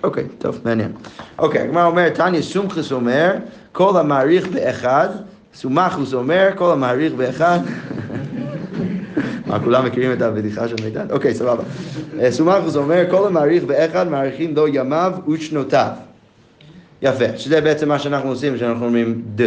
אוקיי, 0.04 0.24
טוב, 0.38 0.60
מעניין. 0.64 0.92
אוקיי, 1.38 1.60
הגמרא 1.60 1.86
אומרת, 1.86 2.14
תניא 2.14 2.42
סומכוס 2.42 2.92
אומר, 2.92 3.34
כל 3.72 4.00
המעריך 4.00 4.48
באחד, 4.48 5.08
סומכוס 5.54 6.14
אומר, 6.14 6.50
כל 6.56 6.72
המעריך 6.72 7.12
באחד. 7.14 7.58
מה, 9.52 9.60
כולם 9.60 9.84
מכירים 9.84 10.12
את 10.12 10.22
הבדיחה 10.22 10.68
של 10.68 10.74
מידן? 10.84 11.06
אוקיי, 11.10 11.34
סבבה. 11.34 11.62
סומכוס 12.30 12.76
אומר, 12.76 13.04
כל 13.10 13.26
המעריך 13.26 13.64
באחד, 13.64 14.08
מעריכים 14.08 14.56
לו 14.56 14.68
ימיו 14.68 15.12
ושנותיו. 15.28 15.88
יפה, 17.02 17.24
שזה 17.36 17.60
בעצם 17.60 17.88
מה 17.88 17.98
שאנחנו 17.98 18.28
עושים 18.28 18.54
כשאנחנו 18.54 18.84
אומרים 18.84 19.22
ד. 19.34 19.46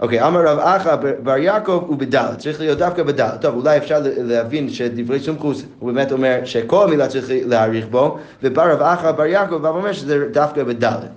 אוקיי, 0.00 0.26
אמר 0.26 0.40
רב 0.46 0.58
אחא 0.58 0.96
בר 1.22 1.36
יעקב 1.36 1.84
הוא 1.86 1.98
בדלת, 1.98 2.38
צריך 2.38 2.60
להיות 2.60 2.78
דווקא 2.78 3.02
בדלת. 3.02 3.40
טוב, 3.40 3.54
אולי 3.54 3.78
אפשר 3.78 3.98
להבין 4.16 4.70
שדברי 4.70 5.20
סומכוס 5.20 5.64
הוא 5.78 5.92
באמת 5.92 6.12
אומר 6.12 6.40
שכל 6.44 6.86
מילה 6.86 7.08
צריך 7.08 7.26
להעריך 7.30 7.86
בו, 7.90 8.18
ובא 8.42 8.72
רב 8.72 8.82
אחא 8.82 9.12
בר 9.12 9.26
יעקב 9.26 9.58
ואומר 9.62 9.92
שזה 9.92 10.28
דווקא 10.32 10.62
בדלת. 10.64 11.08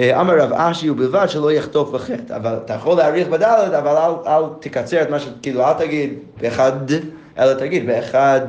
אמר 0.00 0.38
רב 0.38 0.52
אשי 0.52 0.90
ובלבד 0.90 1.26
שלא 1.28 1.52
יחטוף 1.52 1.90
בחטא, 1.90 2.36
אבל 2.36 2.54
אתה 2.64 2.74
יכול 2.74 2.96
להעריך 2.96 3.28
בדלת, 3.28 3.72
אבל 3.72 3.96
אל, 3.96 4.12
אל 4.26 4.42
תקצר 4.60 5.02
את 5.02 5.10
מה 5.10 5.20
ש... 5.20 5.28
כאילו, 5.42 5.64
אל 5.64 5.72
תגיד 5.72 6.10
באחד, 6.40 6.72
אלא 7.38 7.54
תגיד 7.54 7.86
באחד. 7.86 8.40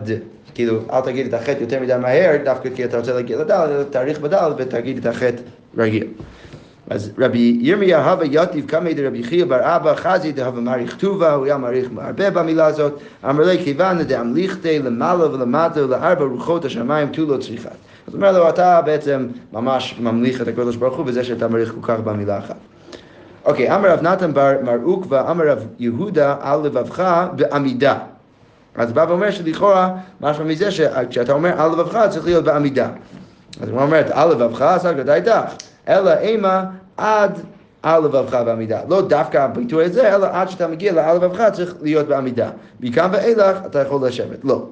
כאילו, 0.53 0.79
אל 0.93 1.01
תגיד 1.01 1.27
את 1.27 1.33
החטא 1.33 1.61
יותר 1.61 1.79
מדי 1.79 1.93
מהר, 2.01 2.35
דווקא 2.45 2.69
כי 2.75 2.85
אתה 2.85 2.97
רוצה 2.97 3.13
להגיד 3.13 3.37
לדלת, 3.37 3.69
אלא 3.69 3.83
תאריך 3.83 4.19
בדלת 4.19 4.55
ותגיד 4.57 4.97
את 4.97 5.05
החטא 5.05 5.41
רגיל. 5.77 6.07
אז 6.89 7.11
רבי 7.19 7.57
ירמיה 7.61 8.11
הווה 8.11 8.25
יתיב 8.31 8.67
כמה 8.67 8.93
דרבי 8.93 9.23
חייא 9.23 9.45
בר 9.45 9.75
אבא 9.75 9.95
חזי 9.95 10.31
דהווה 10.31 10.61
מעריך 10.61 10.95
טובה, 10.95 11.33
הוא 11.33 11.45
היה 11.45 11.57
מעריך 11.57 11.89
הרבה 11.97 12.29
במילה 12.29 12.65
הזאת, 12.65 12.99
אמר 13.29 13.43
לי 13.43 13.57
כיוון 13.63 14.01
דאמליכתי 14.01 14.79
למעלה 14.79 15.31
ולמטה 15.31 15.83
ולארבע 15.85 16.25
רוחות 16.25 16.65
השמיים 16.65 17.07
תו 17.07 17.25
לא 17.25 17.37
צריכת. 17.37 17.69
אז 18.07 18.15
אומר 18.15 18.31
לו, 18.31 18.49
אתה 18.49 18.81
בעצם 18.85 19.27
ממש 19.53 19.95
ממליך 19.99 20.41
את 20.41 20.47
הקדוש 20.47 20.75
ברוך 20.75 20.97
הוא 20.97 21.05
בזה 21.05 21.23
שאתה 21.23 21.47
מעריך 21.47 21.73
כל 21.81 21.93
כך 21.93 21.99
במילה 21.99 22.37
אחת. 22.37 22.55
אוקיי, 23.45 23.75
אמר 23.75 23.91
רב 23.91 24.01
נתן 24.01 24.33
בר 24.33 24.51
מר 24.63 24.77
עוקבא, 24.83 25.31
אמר 25.31 25.47
רב 25.47 25.67
יהודה 25.79 26.35
על 26.41 26.59
לבבך 26.63 27.27
בעמידה. 27.35 27.97
אז 28.75 28.93
בא 28.93 29.05
ואומר 29.09 29.31
שלכאורה, 29.31 29.89
משמע 30.21 30.45
מזה 30.45 30.71
שכשאתה 30.71 31.31
אומר 31.31 31.61
על 31.61 31.71
לבבך 31.71 31.99
צריך 32.09 32.25
להיות 32.25 32.43
בעמידה. 32.43 32.89
אז 33.61 33.69
הוא 33.69 33.81
אומר, 33.81 34.03
על 34.11 34.31
לבבך 34.31 34.75
סגרת 34.77 35.09
איתך, 35.09 35.53
אלא 35.87 36.17
אימה 36.17 36.65
עד 36.97 37.39
על 37.83 38.03
לבבך 38.03 38.33
בעמידה. 38.45 38.81
לא 38.89 39.01
דווקא 39.01 39.37
הביטוי 39.37 39.85
הזה, 39.85 40.15
אלא 40.15 40.27
עד 40.31 40.49
שאתה 40.49 40.67
מגיע 40.67 40.93
לעל 40.93 41.15
לבבך 41.15 41.49
צריך 41.53 41.75
להיות 41.81 42.07
בעמידה. 42.07 42.49
מכאן 42.79 43.09
ואילך 43.13 43.57
אתה 43.65 43.79
יכול 43.79 44.07
לשבת. 44.07 44.39
לא. 44.43 44.65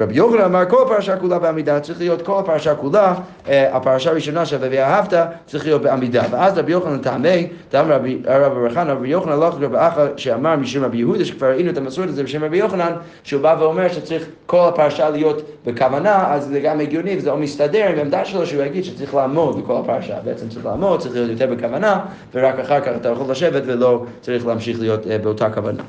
רבי 0.00 0.14
יוחנן 0.14 0.40
אמר 0.40 0.64
כל 0.68 0.82
הפרשה 0.86 1.16
כולה 1.16 1.38
בעמידה, 1.38 1.80
צריך 1.80 1.98
להיות 1.98 2.22
כל 2.22 2.38
הפרשה 2.38 2.74
כולה, 2.74 3.14
אה, 3.48 3.76
הפרשה 3.76 4.10
הראשונה 4.10 4.46
של 4.46 4.56
ואהבת 4.60 5.12
צריך 5.46 5.64
להיות 5.64 5.82
בעמידה. 5.82 6.22
ואז 6.30 6.58
רבי 6.58 6.72
יוחנן 6.72 6.98
טעמי, 6.98 7.48
טעם 7.68 7.90
רבי 7.90 8.18
רבי 8.26 8.74
חנא, 8.74 8.92
רבי 8.92 9.08
יוחנן 9.08 9.32
הלך 9.32 9.54
לרבי 9.60 9.76
אחא 9.78 10.06
שאמר 10.16 10.56
משם 10.56 10.84
רבי 10.84 10.96
יהודה, 10.96 11.24
שכבר 11.24 11.46
ראינו 11.46 11.70
את 11.70 11.78
המסורת 11.78 12.08
הזה 12.08 12.24
בשם 12.24 12.44
רבי 12.44 12.56
יוחנן, 12.56 12.92
שהוא 13.24 13.42
בא 13.42 13.56
ואומר 13.60 13.88
שצריך 13.88 14.26
כל 14.46 14.68
הפרשה 14.68 15.10
להיות 15.10 15.42
בכוונה, 15.66 16.34
אז 16.34 16.46
זה 16.46 16.60
גם 16.60 16.80
הגיוני 16.80 17.16
וזה 17.16 17.30
לא 17.30 17.36
מסתדר 17.36 17.88
עם 17.88 17.98
העמדה 17.98 18.24
שלו 18.24 18.46
שהוא 18.46 18.62
יגיד 18.62 18.84
שצריך 18.84 19.14
לעמוד 19.14 19.62
בכל 19.62 19.76
הפרשה. 19.76 20.16
בעצם 20.24 20.48
צריך 20.48 20.66
לעמוד, 20.66 21.00
צריך 21.00 21.14
להיות 21.14 21.30
יותר 21.30 21.54
בכוונה, 21.54 22.00
ורק 22.34 22.58
אחר 22.58 22.80
כך 22.80 22.92
אתה 23.00 23.08
יכול 23.08 23.30
לשבת 23.30 23.62
ולא 23.66 24.04
צריך 24.20 24.46
להמשיך 24.46 24.80
להיות 24.80 25.06
אה, 25.06 25.18
באותה 25.18 25.50
כוונה. 25.50 25.82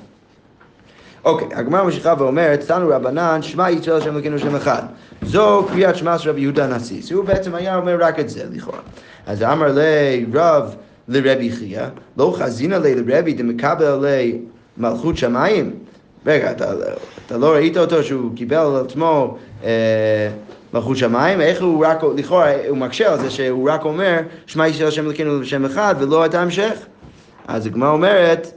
אוקיי, 1.26 1.48
הגמרא 1.54 1.84
ממשיכה 1.84 2.14
ואומרת, 2.18 2.60
תנו 2.68 2.90
רבנן, 2.90 3.42
שמע 3.42 3.72
ישראל 3.72 3.98
השם 3.98 4.14
אלוקינו 4.14 4.40
שם 4.40 4.56
אחד. 4.56 4.82
זו 5.22 5.66
קריאת 5.72 5.96
שמע 5.96 6.18
של 6.18 6.30
רבי 6.30 6.42
יהודה 6.42 6.66
הנשיא. 6.66 7.16
הוא 7.16 7.26
בעצם 7.26 7.56
היה 7.56 7.76
אומר 7.76 7.98
רק 8.00 8.20
את 8.20 8.30
זה, 8.30 8.44
לכאורה. 8.52 8.80
אז 9.28 9.44
אמר 9.44 9.72
לי 9.72 10.26
רב 10.34 10.76
לרבי 11.08 11.52
חייא, 11.52 11.86
לא 12.18 12.36
חזינא 12.38 12.76
לי 12.76 12.96
לרבי 12.96 13.34
דמקבל 13.34 14.00
לי 14.02 14.40
מלכות 14.78 15.18
שמיים? 15.18 15.74
רגע, 16.26 16.52
אתה, 16.52 16.74
אתה 17.26 17.38
לא 17.38 17.54
ראית 17.54 17.78
אותו 17.78 18.04
שהוא 18.04 18.36
קיבל 18.36 18.58
על 18.58 18.76
עצמו 18.86 19.38
אה, 19.64 20.30
מלכות 20.74 20.98
שמיים? 20.98 21.42
איך 21.42 21.62
הוא 21.62 21.86
רק, 21.86 22.04
לכאורה, 22.18 22.52
הוא 22.68 22.78
מקשה 22.78 23.12
על 23.12 23.20
זה 23.20 23.30
שהוא 23.30 23.72
רק 23.72 23.86
אומר, 23.86 24.20
שמע 24.46 24.68
ישראל 24.68 24.88
השם 24.88 25.06
אלוקינו 25.06 25.46
שם 25.46 25.66
אחד, 25.66 25.96
ולא 26.00 26.26
את 26.26 26.34
ההמשך? 26.34 26.74
אז 27.48 27.66
הגמרא 27.66 27.90
אומרת, 27.90 28.48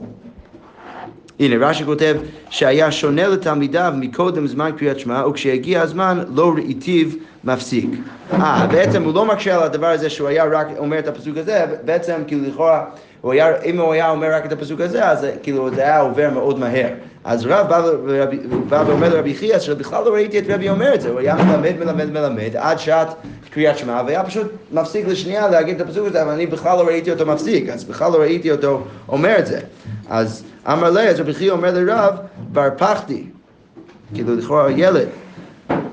הנה, 1.39 1.67
רש"י 1.67 1.85
כותב 1.85 2.15
שהיה 2.49 2.91
שונה 2.91 3.27
לתלמידיו 3.27 3.93
מקודם 3.97 4.47
זמן 4.47 4.71
קריאת 4.77 4.99
שמע, 4.99 5.27
וכשיגיע 5.27 5.81
הזמן 5.81 6.23
לא 6.35 6.53
ראיתיו 6.55 7.07
מפסיק. 7.43 7.89
אה, 8.33 8.67
בעצם 8.67 9.03
הוא 9.03 9.13
לא 9.13 9.25
מקשה 9.25 9.55
על 9.55 9.63
הדבר 9.63 9.87
הזה 9.87 10.09
שהוא 10.09 10.27
היה 10.27 10.45
רק 10.45 10.67
אומר 10.77 10.99
את 10.99 11.07
הפסוק 11.07 11.37
הזה, 11.37 11.65
בעצם 11.85 12.21
כאילו 12.27 12.41
לכאורה, 12.47 12.85
הוא 13.21 13.31
היה, 13.31 13.61
אם 13.61 13.79
הוא 13.79 13.93
היה 13.93 14.09
אומר 14.09 14.33
רק 14.33 14.45
את 14.45 14.51
הפסוק 14.51 14.81
הזה, 14.81 15.09
אז 15.09 15.27
כאילו 15.43 15.69
זה 15.75 15.81
היה 15.81 15.99
עובר 15.99 16.29
מאוד 16.33 16.59
מהר. 16.59 16.89
אז 17.23 17.45
רב 17.45 17.67
בא, 18.69 18.83
ואומר 18.87 19.09
לרבי 19.09 19.35
חייא, 19.35 19.59
שבכלל 19.59 20.03
לא 20.05 20.13
ראיתי 20.13 20.39
את 20.39 20.43
רבי 20.49 20.69
אומר 20.69 20.93
את 20.93 21.01
זה, 21.01 21.09
הוא 21.09 21.19
היה 21.19 21.35
מלמד, 21.35 21.73
מלמד, 21.79 22.11
מלמד, 22.11 22.55
עד 22.55 22.79
שעת 22.79 23.07
קריאת 23.49 23.77
שמע, 23.77 24.01
והיה 24.05 24.23
פשוט 24.23 24.47
מפסיק 24.71 25.07
לשנייה 25.07 25.47
להגיד 25.47 25.81
את 25.81 25.87
הפסוק 25.87 26.07
הזה, 26.07 26.21
אבל 26.21 26.31
אני 26.31 26.45
בכלל 26.45 26.77
לא 26.77 26.83
ראיתי 26.83 27.11
אותו 27.11 27.25
מפסיק, 27.25 27.69
אז 27.69 27.83
בכלל 27.83 28.11
לא 28.11 28.17
ראיתי 28.17 28.51
אותו 28.51 28.81
אומר 29.09 29.35
את 29.39 29.47
זה. 29.47 29.59
אז 30.09 30.43
אמר 30.67 30.89
לי, 30.89 31.09
אז 31.09 31.19
רבי 31.19 31.33
חייא 31.33 31.51
אומר 31.51 31.73
לרב, 31.73 32.13
בר 32.51 32.69
פחתי, 32.77 33.23
כאילו 34.13 34.35
לכאורה 34.35 34.71
ילד, 34.71 35.07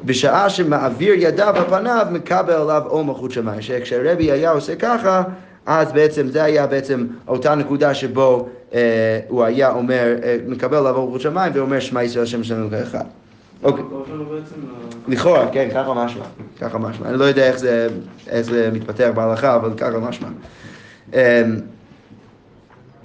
בשעה 0.05 0.51
שמעביר 0.51 1.15
ידיו 1.17 1.55
על 1.57 1.65
פניו, 1.69 2.07
מקבל 2.11 2.53
עליו 2.53 2.83
או 2.87 3.05
מלכות 3.05 3.31
שמיים. 3.31 3.63
שכשהרבי 3.63 4.33
היה 4.33 4.51
עושה 4.51 4.77
ככה, 4.77 5.23
אז 5.67 5.93
בעצם 5.93 6.29
זה 6.29 6.45
היה 6.45 6.67
בעצם 6.67 7.07
אותה 7.29 7.55
נקודה 7.55 7.95
שבו 7.95 8.49
אה, 8.75 9.21
הוא 9.29 9.45
היה 9.45 9.71
אומר, 9.73 10.17
אה, 10.23 10.37
מקבל 10.47 10.87
או 10.87 11.07
מלכות 11.07 11.21
שמיים, 11.21 11.53
ואומר 11.55 11.81
שמע 11.81 12.03
ישראל 12.03 12.25
השם 12.25 12.45
שלנו 12.45 12.71
כאחד. 12.71 13.05
אוקיי. 13.63 13.85
לכאורה, 15.09 15.49
כן, 15.53 15.69
ככה 15.75 15.95
משמע, 15.95 16.25
ככה 16.61 16.79
משמע. 16.79 17.09
אני 17.09 17.19
לא 17.19 17.25
יודע 17.25 17.47
איך 17.47 17.59
זה, 17.59 17.89
איך 18.29 18.41
זה 18.47 18.71
מתפתח 18.73 19.11
בהלכה, 19.15 19.57
אבל 19.57 19.71
ככה 19.77 19.99
משמע. 19.99 20.29
אמ, 21.15 21.19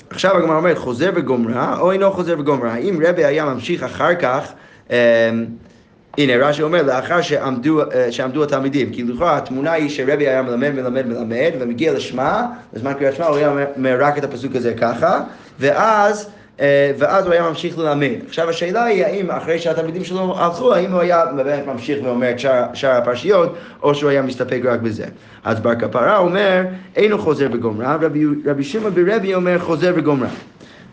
עכשיו 0.09 0.37
הגמרא 0.37 0.57
אומרת, 0.57 0.77
חוזר 0.77 1.11
וגומרה, 1.15 1.79
או 1.79 1.91
אינו 1.91 2.11
חוזר 2.11 2.35
וגומרה. 2.39 2.73
האם 2.73 2.99
רבי 3.05 3.25
היה 3.25 3.45
ממשיך 3.45 3.83
אחר 3.83 4.15
כך, 4.15 4.51
אמ, 4.89 4.95
הנה 6.17 6.47
רש"י 6.47 6.63
אומר, 6.63 6.83
לאחר 6.83 7.21
שעמדו, 7.21 7.81
אה, 7.81 8.11
שעמדו 8.11 8.43
התלמידים, 8.43 8.89
כי 8.91 9.03
לכאורה 9.03 9.37
התמונה 9.37 9.71
היא 9.71 9.89
שרבי 9.89 10.27
היה 10.27 10.41
מלמד, 10.41 10.69
מלמד, 10.69 11.05
מלמד, 11.07 11.51
ומגיע 11.59 11.93
לשמע, 11.93 12.41
בזמן 12.73 12.93
קריאת 12.93 13.15
שמע 13.15 13.25
הוא 13.25 13.37
היה 13.37 13.65
אומר 13.75 13.97
רק 13.99 14.17
את 14.17 14.23
הפסוק 14.23 14.55
הזה 14.55 14.73
ככה, 14.73 15.21
ואז... 15.59 16.29
אה, 16.59 16.91
ואז 16.97 17.25
הוא 17.25 17.33
היה 17.33 17.49
ממשיך 17.49 17.77
ללמד. 17.77 18.07
עכשיו 18.27 18.49
השאלה 18.49 18.83
היא 18.83 19.05
האם 19.05 19.31
אחרי 19.31 19.59
שהתלמידים 19.59 20.03
שלו 20.03 20.39
הלכו, 20.39 20.73
האם 20.73 20.91
הוא 20.91 21.01
היה 21.01 21.25
באמת 21.25 21.65
ממשיך 21.67 21.99
ואומר 22.03 22.31
את 22.31 22.39
שאר, 22.39 22.63
שאר 22.73 22.91
הפרשיות, 22.91 23.55
או 23.83 23.95
שהוא 23.95 24.09
היה 24.09 24.21
מסתפק 24.21 24.61
רק 24.63 24.79
בזה. 24.79 25.05
אז 25.43 25.59
בר 25.59 25.75
כפרה 25.75 26.17
אומר, 26.17 26.63
אינו 26.95 27.19
חוזר 27.19 27.47
בגומרה, 27.47 27.97
רבי, 28.01 28.25
רבי 28.45 28.63
שמעון 28.63 28.95
ברבי 28.95 29.33
אומר 29.33 29.59
חוזר 29.59 29.93
בגומרה. 29.93 30.29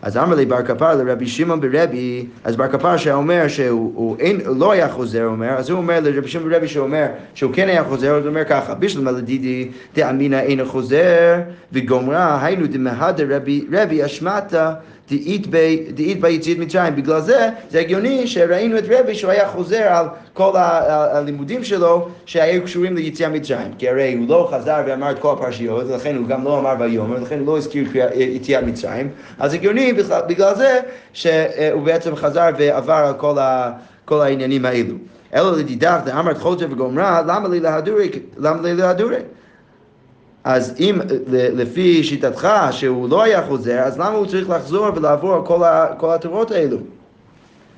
אז 0.01 0.17
אמר 0.17 0.35
לי 0.35 0.45
בר 0.45 0.61
כפר 0.63 0.95
לרבי 0.95 1.27
שמעון 1.27 1.61
ברבי, 1.61 2.25
אז 2.43 2.55
בר 2.55 2.67
כפר 2.67 2.97
שאומר 2.97 3.47
שהוא 3.47 3.91
הוא 3.95 4.15
אין, 4.19 4.41
לא 4.45 4.71
היה 4.71 4.89
חוזר, 4.89 5.25
אומר, 5.25 5.49
אז 5.49 5.69
הוא 5.69 5.77
אומר 5.77 5.99
לרבי 5.99 6.27
שמעון 6.27 6.49
ברבי 6.49 6.67
שאומר 6.67 7.05
שהוא 7.33 7.53
כן 7.53 7.69
היה 7.69 7.83
חוזר, 7.83 8.15
אז 8.15 8.23
הוא 8.23 8.29
אומר 8.29 8.43
ככה, 8.43 8.73
בשלמה 8.73 9.11
לדידי 9.11 9.67
דאמינא 9.95 10.35
אינו 10.35 10.65
חוזר 10.65 11.39
וגומרה, 11.73 12.45
היינו 12.45 12.67
דמהדר 12.67 13.35
רבי, 13.35 13.65
רבי 13.71 14.05
אשמטה 14.05 14.73
דאית 15.11 16.19
ביציאת 16.21 16.57
מצרים. 16.57 16.95
בגלל 16.95 17.21
זה, 17.21 17.49
זה 17.69 17.79
הגיוני 17.79 18.27
שראינו 18.27 18.77
את 18.77 18.83
רבי 18.89 19.15
שהוא 19.15 19.31
היה 19.31 19.47
חוזר 19.47 19.81
על 19.81 20.05
כל 20.33 20.51
הלימודים 20.55 21.63
שלו 21.63 22.07
שהיו 22.25 22.63
קשורים 22.63 22.95
ליציאה 22.95 23.29
מצרים. 23.29 23.73
כי 23.77 23.89
הרי 23.89 24.13
הוא 24.13 24.29
לא 24.29 24.49
חזר 24.51 24.83
ואמר 24.87 25.11
את 25.11 25.19
כל 25.19 25.33
הפרשיות, 25.33 25.85
ולכן 25.87 26.15
הוא 26.15 26.27
גם 26.27 26.43
לא 26.43 26.59
אמר 26.59 26.75
ויאמר, 26.79 27.15
ולכן 27.19 27.39
הוא 27.39 27.47
לא 27.47 27.57
הזכיר 27.57 27.85
יציאת 28.15 28.63
מצרים. 28.63 29.09
אז 29.39 29.53
הגיוני 29.53 29.93
בגלל 30.27 30.55
זה 30.55 30.79
שהוא 31.13 31.83
בעצם 31.83 32.15
חזר 32.15 32.49
ועבר 32.57 32.93
על 32.93 33.13
כל, 33.13 33.39
ה, 33.39 33.71
כל 34.05 34.21
העניינים 34.21 34.65
האלו. 34.65 34.95
אלא 35.33 35.57
לדידך 35.57 35.99
דאמרת 36.05 36.37
חוזר 36.37 36.65
וגומרה, 36.71 37.21
למה 37.21 37.49
לי 37.49 37.59
להדורי? 37.59 38.09
למה 38.37 38.61
לי 38.61 38.75
להדורי? 38.75 39.17
אז 40.43 40.73
אם 40.79 40.99
לפי 41.31 42.03
שיטתך 42.03 42.49
שהוא 42.71 43.09
לא 43.09 43.23
היה 43.23 43.45
חוזר, 43.45 43.79
אז 43.79 43.97
למה 43.99 44.09
הוא 44.09 44.25
צריך 44.25 44.49
לחזור 44.49 44.87
ולעבור 44.95 45.45
כל, 45.45 45.61
כל 45.97 46.13
התורות 46.13 46.51
האלו? 46.51 46.77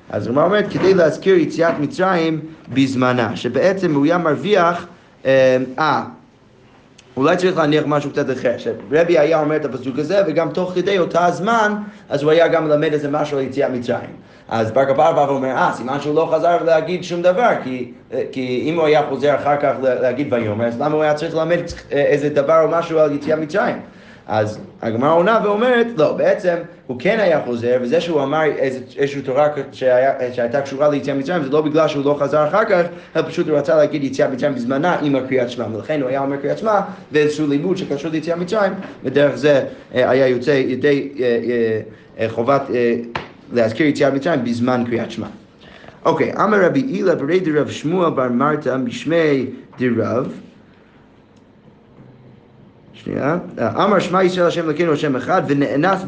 אז 0.09 0.27
הוא 0.27 0.41
אומר, 0.41 0.69
כדי 0.69 0.93
להזכיר 0.93 1.35
יציאת 1.35 1.79
מצרים 1.79 2.39
בזמנה, 2.73 3.35
שבעצם 3.35 3.95
הוא 3.95 4.05
היה 4.05 4.17
מרוויח, 4.17 4.87
אה, 5.25 5.57
אה 5.79 6.03
אולי 7.17 7.37
צריך 7.37 7.57
להניח 7.57 7.83
משהו 7.87 8.11
קצת 8.11 8.31
אחר, 8.31 8.57
שרבי 8.57 9.17
היה 9.17 9.41
אומר 9.41 9.55
את 9.55 9.65
הפסוק 9.65 9.99
הזה, 9.99 10.21
וגם 10.27 10.49
תוך 10.49 10.71
כדי 10.75 10.99
אותה 10.99 11.25
הזמן, 11.25 11.75
אז 12.09 12.23
הוא 12.23 12.31
היה 12.31 12.47
גם 12.47 12.67
מלמד 12.67 12.93
איזה 12.93 13.09
משהו 13.11 13.37
על 13.37 13.43
יציאת 13.43 13.71
מצרים. 13.71 14.09
אז 14.51 14.71
בר 14.71 14.85
כפר 14.85 15.11
בא 15.13 15.25
ואומר, 15.27 15.49
אה, 15.49 15.71
סימן 15.73 16.01
שהוא 16.01 16.15
לא 16.15 16.29
חזר 16.33 16.63
להגיד 16.63 17.03
שום 17.03 17.21
דבר, 17.21 17.49
כי, 17.63 17.91
כי 18.31 18.63
אם 18.65 18.75
הוא 18.75 18.85
היה 18.85 19.01
חוזר 19.09 19.35
אחר 19.35 19.57
כך 19.57 19.73
להגיד 19.81 20.33
ויאמר, 20.33 20.65
אז 20.65 20.81
למה 20.81 20.95
הוא 20.95 21.03
היה 21.03 21.13
צריך 21.13 21.35
ללמד 21.35 21.59
איזה 21.91 22.29
דבר 22.29 22.63
או 22.63 22.67
משהו 22.67 22.99
על 22.99 23.15
יציאת 23.15 23.39
מצרים? 23.39 23.75
אז 24.27 24.59
הגמרא 24.81 25.13
עונה 25.13 25.39
ואומרת, 25.43 25.87
לא, 25.97 26.13
בעצם 26.13 26.55
הוא 26.87 26.97
כן 26.99 27.19
היה 27.19 27.41
חוזר, 27.45 27.77
וזה 27.81 28.01
שהוא 28.01 28.23
אמר 28.23 28.41
איזושהי 28.97 29.21
תורה 29.21 29.47
שהיה, 29.71 30.13
שהייתה 30.33 30.61
קשורה 30.61 30.89
ליציאה 30.89 31.15
מצרים, 31.15 31.43
זה 31.43 31.49
לא 31.49 31.61
בגלל 31.61 31.87
שהוא 31.87 32.05
לא 32.05 32.17
חזר 32.19 32.47
אחר 32.47 32.65
כך, 32.65 32.81
אלא 33.15 33.23
פשוט 33.27 33.47
הוא 33.47 33.57
רצה 33.57 33.75
להגיד 33.75 34.03
יציאה 34.03 34.27
מצרים 34.27 34.55
בזמנה 34.55 34.97
עם 35.01 35.15
הקריאת 35.15 35.49
שמע, 35.49 35.65
ולכן 35.73 36.01
הוא 36.01 36.09
היה 36.09 36.21
אומר 36.21 36.37
קריאת 36.37 36.57
שמע, 36.57 36.79
ואיזשהו 37.11 37.47
לימוד 37.47 37.77
שקשור 37.77 38.11
ליציאה 38.11 38.35
מצרים, 38.35 38.73
ודרך 39.03 39.35
זה 39.35 39.63
אה, 39.95 40.09
היה 40.09 40.27
יוצא 40.27 40.51
ידי 40.51 41.09
אה, 41.19 41.25
אה, 41.25 41.79
אה, 42.19 42.29
חובת 42.29 42.61
אה, 42.73 42.95
להזכיר 43.53 43.87
יציאה 43.87 44.11
מצרים 44.11 44.43
בזמן 44.43 44.83
קריאת 44.87 45.11
שמע. 45.11 45.27
אוקיי, 46.05 46.33
אמר 46.33 46.65
רבי 46.65 46.79
הילה 46.79 47.15
ברי 47.15 47.39
דרב 47.39 47.69
שמואל 47.69 48.09
בר 48.09 48.29
מרתא 48.29 48.77
משמי 48.77 49.45
דרב 49.79 50.33
שנייה, 53.03 53.37
אמר 53.59 53.99
שמע 53.99 54.23
ישראל 54.23 54.47
השם 54.47 54.65
אלוקינו 54.65 54.93
השם 54.93 55.15
אחד 55.15 55.41
ונאנס 55.47 56.03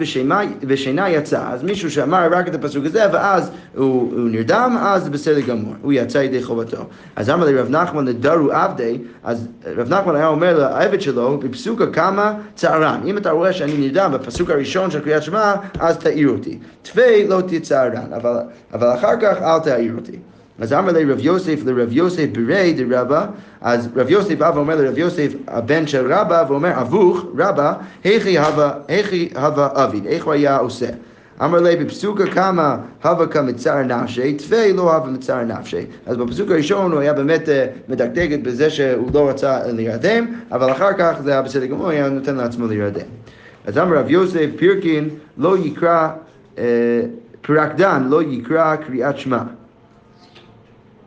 בשינה 0.68 1.10
יצא. 1.10 1.42
אז 1.52 1.64
מישהו 1.64 1.92
שאמר 1.92 2.28
רק 2.32 2.48
את 2.48 2.56
הפסוק 2.56 2.86
הזה 2.86 3.06
ואז 3.14 3.52
הוא, 3.76 4.12
הוא 4.14 4.30
נרדם, 4.30 4.78
אז 4.82 5.10
בסדר 5.10 5.40
גמור, 5.40 5.74
הוא 5.82 5.94
יצא 5.94 6.18
ידי 6.18 6.44
חובתו. 6.44 6.86
אז 7.16 7.30
אמר 7.30 7.46
לרב 7.46 7.70
נחמן 7.70 8.06
לדרו 8.06 8.52
עבדי, 8.52 8.98
אז 9.24 9.48
רב 9.78 9.94
נחמן 9.94 10.16
היה 10.16 10.28
אומר 10.28 10.60
לעבד 10.60 11.02
שלו, 11.02 11.38
בפסוקה 11.38 11.88
כמה 11.88 12.34
צערן. 12.56 13.00
אם 13.06 13.18
אתה 13.18 13.32
רואה 13.32 13.54
שאני 13.54 13.78
נרדם 13.78 14.12
בפסוק 14.14 14.50
הראשון 14.50 14.92
של 14.92 15.00
קריאת 15.00 15.24
שמע, 15.24 15.54
אז 15.80 15.98
תעיר 15.98 16.30
אותי. 16.30 16.60
תפי 16.82 17.28
לא 17.28 17.42
תצערן, 17.48 18.14
אבל, 18.16 18.38
אבל 18.74 18.94
אחר 18.94 19.20
כך 19.22 19.42
אל 19.42 19.60
תעיר 19.60 19.94
אותי. 19.96 20.20
אז 20.60 20.74
אמר 20.74 20.92
לי 20.92 21.06
רב 21.06 21.20
יוסף 21.20 21.60
לרב 21.66 21.92
יוסף 21.92 22.26
ברי 22.32 22.74
דרבא, 22.74 23.26
אז 23.62 23.90
רב 23.96 24.10
יוסף 24.10 24.38
בא 24.38 24.52
ואומר 24.56 24.76
לרב 24.76 24.98
יוסף, 24.98 25.34
הבן 25.48 25.88
של 25.88 26.14
רבא, 26.14 26.46
ואומר, 26.48 26.82
אבוך, 26.82 27.26
רבא, 27.38 27.74
היכי 28.04 28.40
הווה 29.36 29.68
אביד, 29.74 30.06
איך 30.06 30.26
הוא 30.26 30.34
היה 30.34 30.58
עושה? 30.58 30.86
אמר 31.44 31.60
לי, 31.60 31.76
בפסוקה 31.76 32.26
כמה 32.26 32.78
הווה 33.04 33.28
כמצער 33.28 33.84
נפשי, 33.84 34.34
תפי 34.34 34.74
לא 34.74 34.96
הווה 34.96 35.12
מצער 35.12 35.44
נפשי. 35.44 35.86
אז 36.06 36.18
בפסוק 36.18 36.52
הראשון 36.52 36.92
הוא 36.92 37.00
היה 37.00 37.14
באמת 37.14 37.50
אה, 37.50 37.68
מדקדק 37.90 38.38
בזה 38.44 38.70
שהוא 38.70 39.10
לא 39.14 39.30
רצה 39.30 39.60
להירדם, 39.68 40.26
אבל 40.52 40.72
אחר 40.72 40.94
כך 40.98 41.14
זה 41.24 41.32
היה 41.32 41.42
בסדר 41.42 41.66
גמור, 41.66 41.90
היה 41.90 42.10
נותן 42.10 42.36
לעצמו 42.36 42.68
להירדם. 42.68 43.08
אז 43.66 43.78
אמר 43.78 43.98
רב 43.98 44.10
יוסף, 44.10 44.48
פירקין 44.56 45.10
לא 45.38 45.58
יקרא, 45.58 46.10
אה, 46.58 46.64
פרקדן 47.42 48.04
לא 48.10 48.24
יקרא 48.24 48.76
קריאת 48.76 49.18
שמע. 49.18 49.40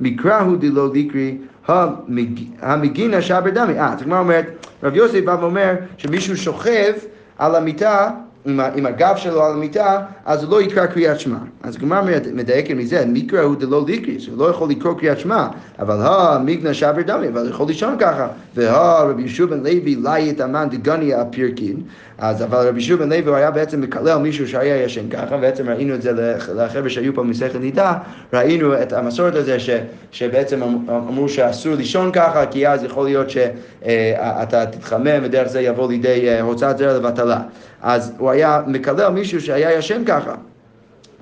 מקרא 0.00 0.40
הוא 0.40 0.56
דלא 0.56 0.92
ליקרי 0.92 1.36
המג- 1.68 2.44
המגינה 2.62 3.22
שבר 3.22 3.50
דמי. 3.50 3.78
אה, 3.80 3.92
אז 3.92 4.02
הגמרא 4.02 4.18
אומרת, 4.18 4.46
רב 4.82 4.96
יוסף 4.96 5.20
בא 5.24 5.36
ואומר 5.40 5.74
שמישהו 5.98 6.36
שוכב 6.36 6.92
על 7.38 7.54
המיטה, 7.54 8.10
עם, 8.46 8.60
עם 8.74 8.86
הגב 8.86 9.14
שלו 9.16 9.42
על 9.44 9.52
המיטה, 9.52 9.98
אז 10.24 10.42
הוא 10.44 10.50
לא 10.50 10.62
יקרא 10.62 10.86
קריאת 10.86 11.20
שמע. 11.20 11.36
אז 11.62 11.78
מד- 11.82 12.32
מדייקת 12.34 12.70
מזה, 12.74 13.04
מקרא 13.08 13.40
הוא 13.40 13.56
דלא 13.56 13.84
ליקרי, 13.86 14.20
שהוא 14.20 14.38
לא 14.38 14.50
יכול 14.50 14.70
לקרוא 14.70 14.94
קריאת 14.98 15.18
שמע, 15.18 15.46
אבל 15.78 15.96
המגנה 16.00 16.74
שבר 16.74 17.02
דמי, 17.06 17.28
אבל 17.28 17.40
הוא 17.40 17.50
יכול 17.50 17.66
לישון 17.66 17.96
ככה. 17.98 18.26
והא 18.54 19.02
רבי 19.10 19.22
ישוע 19.22 19.46
בן 19.46 19.58
לוי 19.58 19.96
ליית 20.02 20.40
אמן 20.40 20.68
דגני 20.70 21.14
הפירקין, 21.14 21.76
אז 22.18 22.42
אבל 22.44 22.68
רבי 22.68 22.78
ישוע 22.80 22.96
בן 22.96 23.08
לוי 23.08 23.28
הוא 23.28 23.36
היה 23.36 23.50
בעצם 23.50 23.80
מקלל 23.80 24.18
מישהו 24.18 24.48
שהיה 24.48 24.82
ישן 24.82 25.08
ככה, 25.10 25.36
בעצם 25.36 25.68
ראינו 25.68 25.94
את 25.94 26.02
זה 26.02 26.12
לח- 26.12 26.48
לחבר'ה 26.56 26.90
שהיו 26.90 27.14
פה 27.14 27.22
מסכת 27.22 27.56
נידה, 27.60 27.92
ראינו 28.32 28.82
את 28.82 28.92
המסורת 28.92 29.34
הזה 29.34 29.60
ש, 29.60 29.70
שבעצם 30.10 30.62
אמ- 30.62 30.78
אמרו 30.90 31.28
שאסור 31.28 31.74
לישון 31.74 32.10
ככה, 32.12 32.46
כי 32.46 32.68
אז 32.68 32.84
יכול 32.84 33.04
להיות 33.04 33.30
שאתה 33.30 34.66
תתחמם 34.66 35.18
ודרך 35.22 35.48
זה 35.48 35.60
יבוא 35.60 35.88
לידי 35.88 36.28
אה, 36.28 36.40
הוצאת 36.40 36.78
זרע 36.78 36.92
לבטלה. 36.98 37.40
אז 37.86 38.12
הוא 38.18 38.30
היה 38.30 38.62
מקלל 38.66 39.08
מישהו 39.08 39.40
שהיה 39.40 39.72
ישן 39.78 40.02
ככה. 40.06 40.34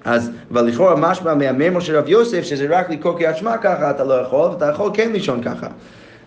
אז, 0.04 0.30
אבל 0.50 0.64
לכאורה 0.64 0.94
משמע 0.96 1.34
מהמימור 1.34 1.80
של 1.80 1.96
רב 1.96 2.08
יוסף, 2.08 2.42
שזה 2.42 2.66
רק 2.70 2.90
לקרוא 2.90 3.18
קריאת 3.18 3.36
שמע 3.36 3.58
ככה, 3.58 3.90
אתה 3.90 4.04
לא 4.04 4.14
יכול, 4.14 4.50
ואתה 4.50 4.66
יכול 4.66 4.90
כן 4.94 5.12
לישון 5.12 5.42
ככה. 5.42 5.66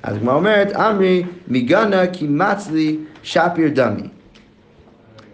אז 0.03 0.15
הגמרא 0.15 0.35
אומרת, 0.35 0.75
אמרי, 0.75 1.23
מגנה 1.47 2.07
כי 2.07 2.27
מצלי 2.29 2.97
שפיר 3.23 3.69
דמי. 3.73 4.07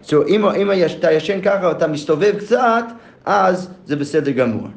So, 0.06 0.16
אם, 0.28 0.46
אם 0.46 0.72
אתה 1.00 1.12
ישן 1.12 1.42
ככה 1.42 1.68
ואתה 1.68 1.88
מסתובב 1.88 2.34
קצת, 2.39 2.84
אז 3.26 3.70
זה 3.86 3.96
בסדר 3.96 4.32
גמור. 4.32 4.68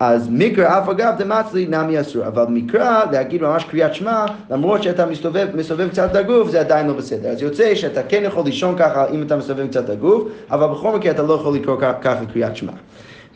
אז 0.00 0.28
מקרא 0.30 0.78
אף 0.78 0.88
אגב 0.88 1.14
דמצלי 1.18 1.66
נמי 1.66 2.00
אסור, 2.00 2.26
אבל 2.26 2.44
מקרא, 2.48 3.04
להגיד 3.12 3.42
ממש 3.42 3.64
קריאת 3.64 3.94
שמע, 3.94 4.24
למרות 4.50 4.82
שאתה 4.82 5.06
מסתובב, 5.06 5.48
מסתובב 5.54 5.88
קצת 5.88 6.10
את 6.10 6.16
הגוף, 6.16 6.50
זה 6.50 6.60
עדיין 6.60 6.86
לא 6.86 6.92
בסדר. 6.92 7.28
אז 7.28 7.42
יוצא 7.42 7.74
שאתה 7.74 8.02
כן 8.02 8.22
יכול 8.24 8.44
לישון 8.44 8.78
ככה 8.78 9.08
אם 9.08 9.22
אתה 9.22 9.36
מסתובב 9.36 9.66
קצת 9.66 9.84
את 9.84 9.90
הגוף, 9.90 10.28
אבל 10.50 10.66
בכל 10.66 10.96
מקרה 10.96 11.10
אתה 11.10 11.22
לא 11.22 11.34
יכול 11.34 11.56
לקרוא 11.56 11.76
ככה 11.80 12.26
קריאת 12.32 12.56
שמע. 12.56 12.72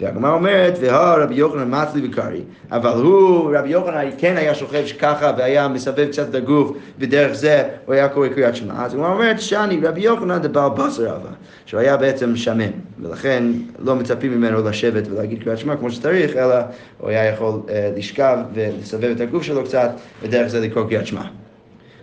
והגמרא 0.01 0.33
אומרת, 0.33 0.75
והא 0.81 1.23
רבי 1.23 1.35
יוחנן 1.35 1.83
מצלי 1.83 2.09
וקרעי, 2.09 2.41
אבל 2.71 3.03
הוא, 3.03 3.57
רבי 3.57 3.69
יוחנן 3.69 4.11
כן 4.19 4.37
היה 4.37 4.55
שוכב 4.55 4.85
ככה 4.99 5.33
והיה 5.39 5.69
מסבב 5.69 6.07
קצת 6.09 6.29
את 6.31 6.35
הגוף, 6.35 6.77
ודרך 6.99 7.33
זה 7.33 7.63
הוא 7.87 7.95
היה 7.95 8.09
קורא 8.09 8.29
קריאת 8.29 8.57
שמע. 8.57 8.85
אז 8.85 8.95
הגמרא 8.95 9.13
אומרת, 9.13 9.41
שאני 9.41 9.81
רבי 9.83 10.01
יוחנן 10.01 10.39
דבעל 10.39 10.71
בשר 10.71 11.17
אבא, 11.17 11.31
שהוא 11.67 11.81
היה 11.81 11.97
בעצם 11.97 12.37
שמן, 12.37 12.71
ולכן 13.03 13.45
לא 13.79 13.97
מצפים 13.97 14.33
ממנו 14.33 14.69
לשבת 14.69 15.09
ולהגיד 15.11 15.43
קריאת 15.43 15.59
שמע 15.59 15.77
כמו 15.77 15.91
שצריך, 15.91 16.37
אלא 16.37 16.55
הוא 16.99 17.09
היה 17.09 17.27
יכול 17.27 17.61
אה, 17.69 17.91
לשכב 17.97 18.39
ולסבב 18.55 19.11
את 19.11 19.21
הגוף 19.21 19.43
שלו 19.43 19.65
קצת, 19.65 19.91
ודרך 20.23 20.47
זה 20.47 20.61
לקרוא 20.61 20.89
קריאת 20.89 21.07
שמע. 21.07 21.23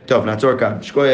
טוב, 0.06 0.26
נעצור 0.26 0.58
כאן. 0.58 0.74
שקוי... 0.82 1.10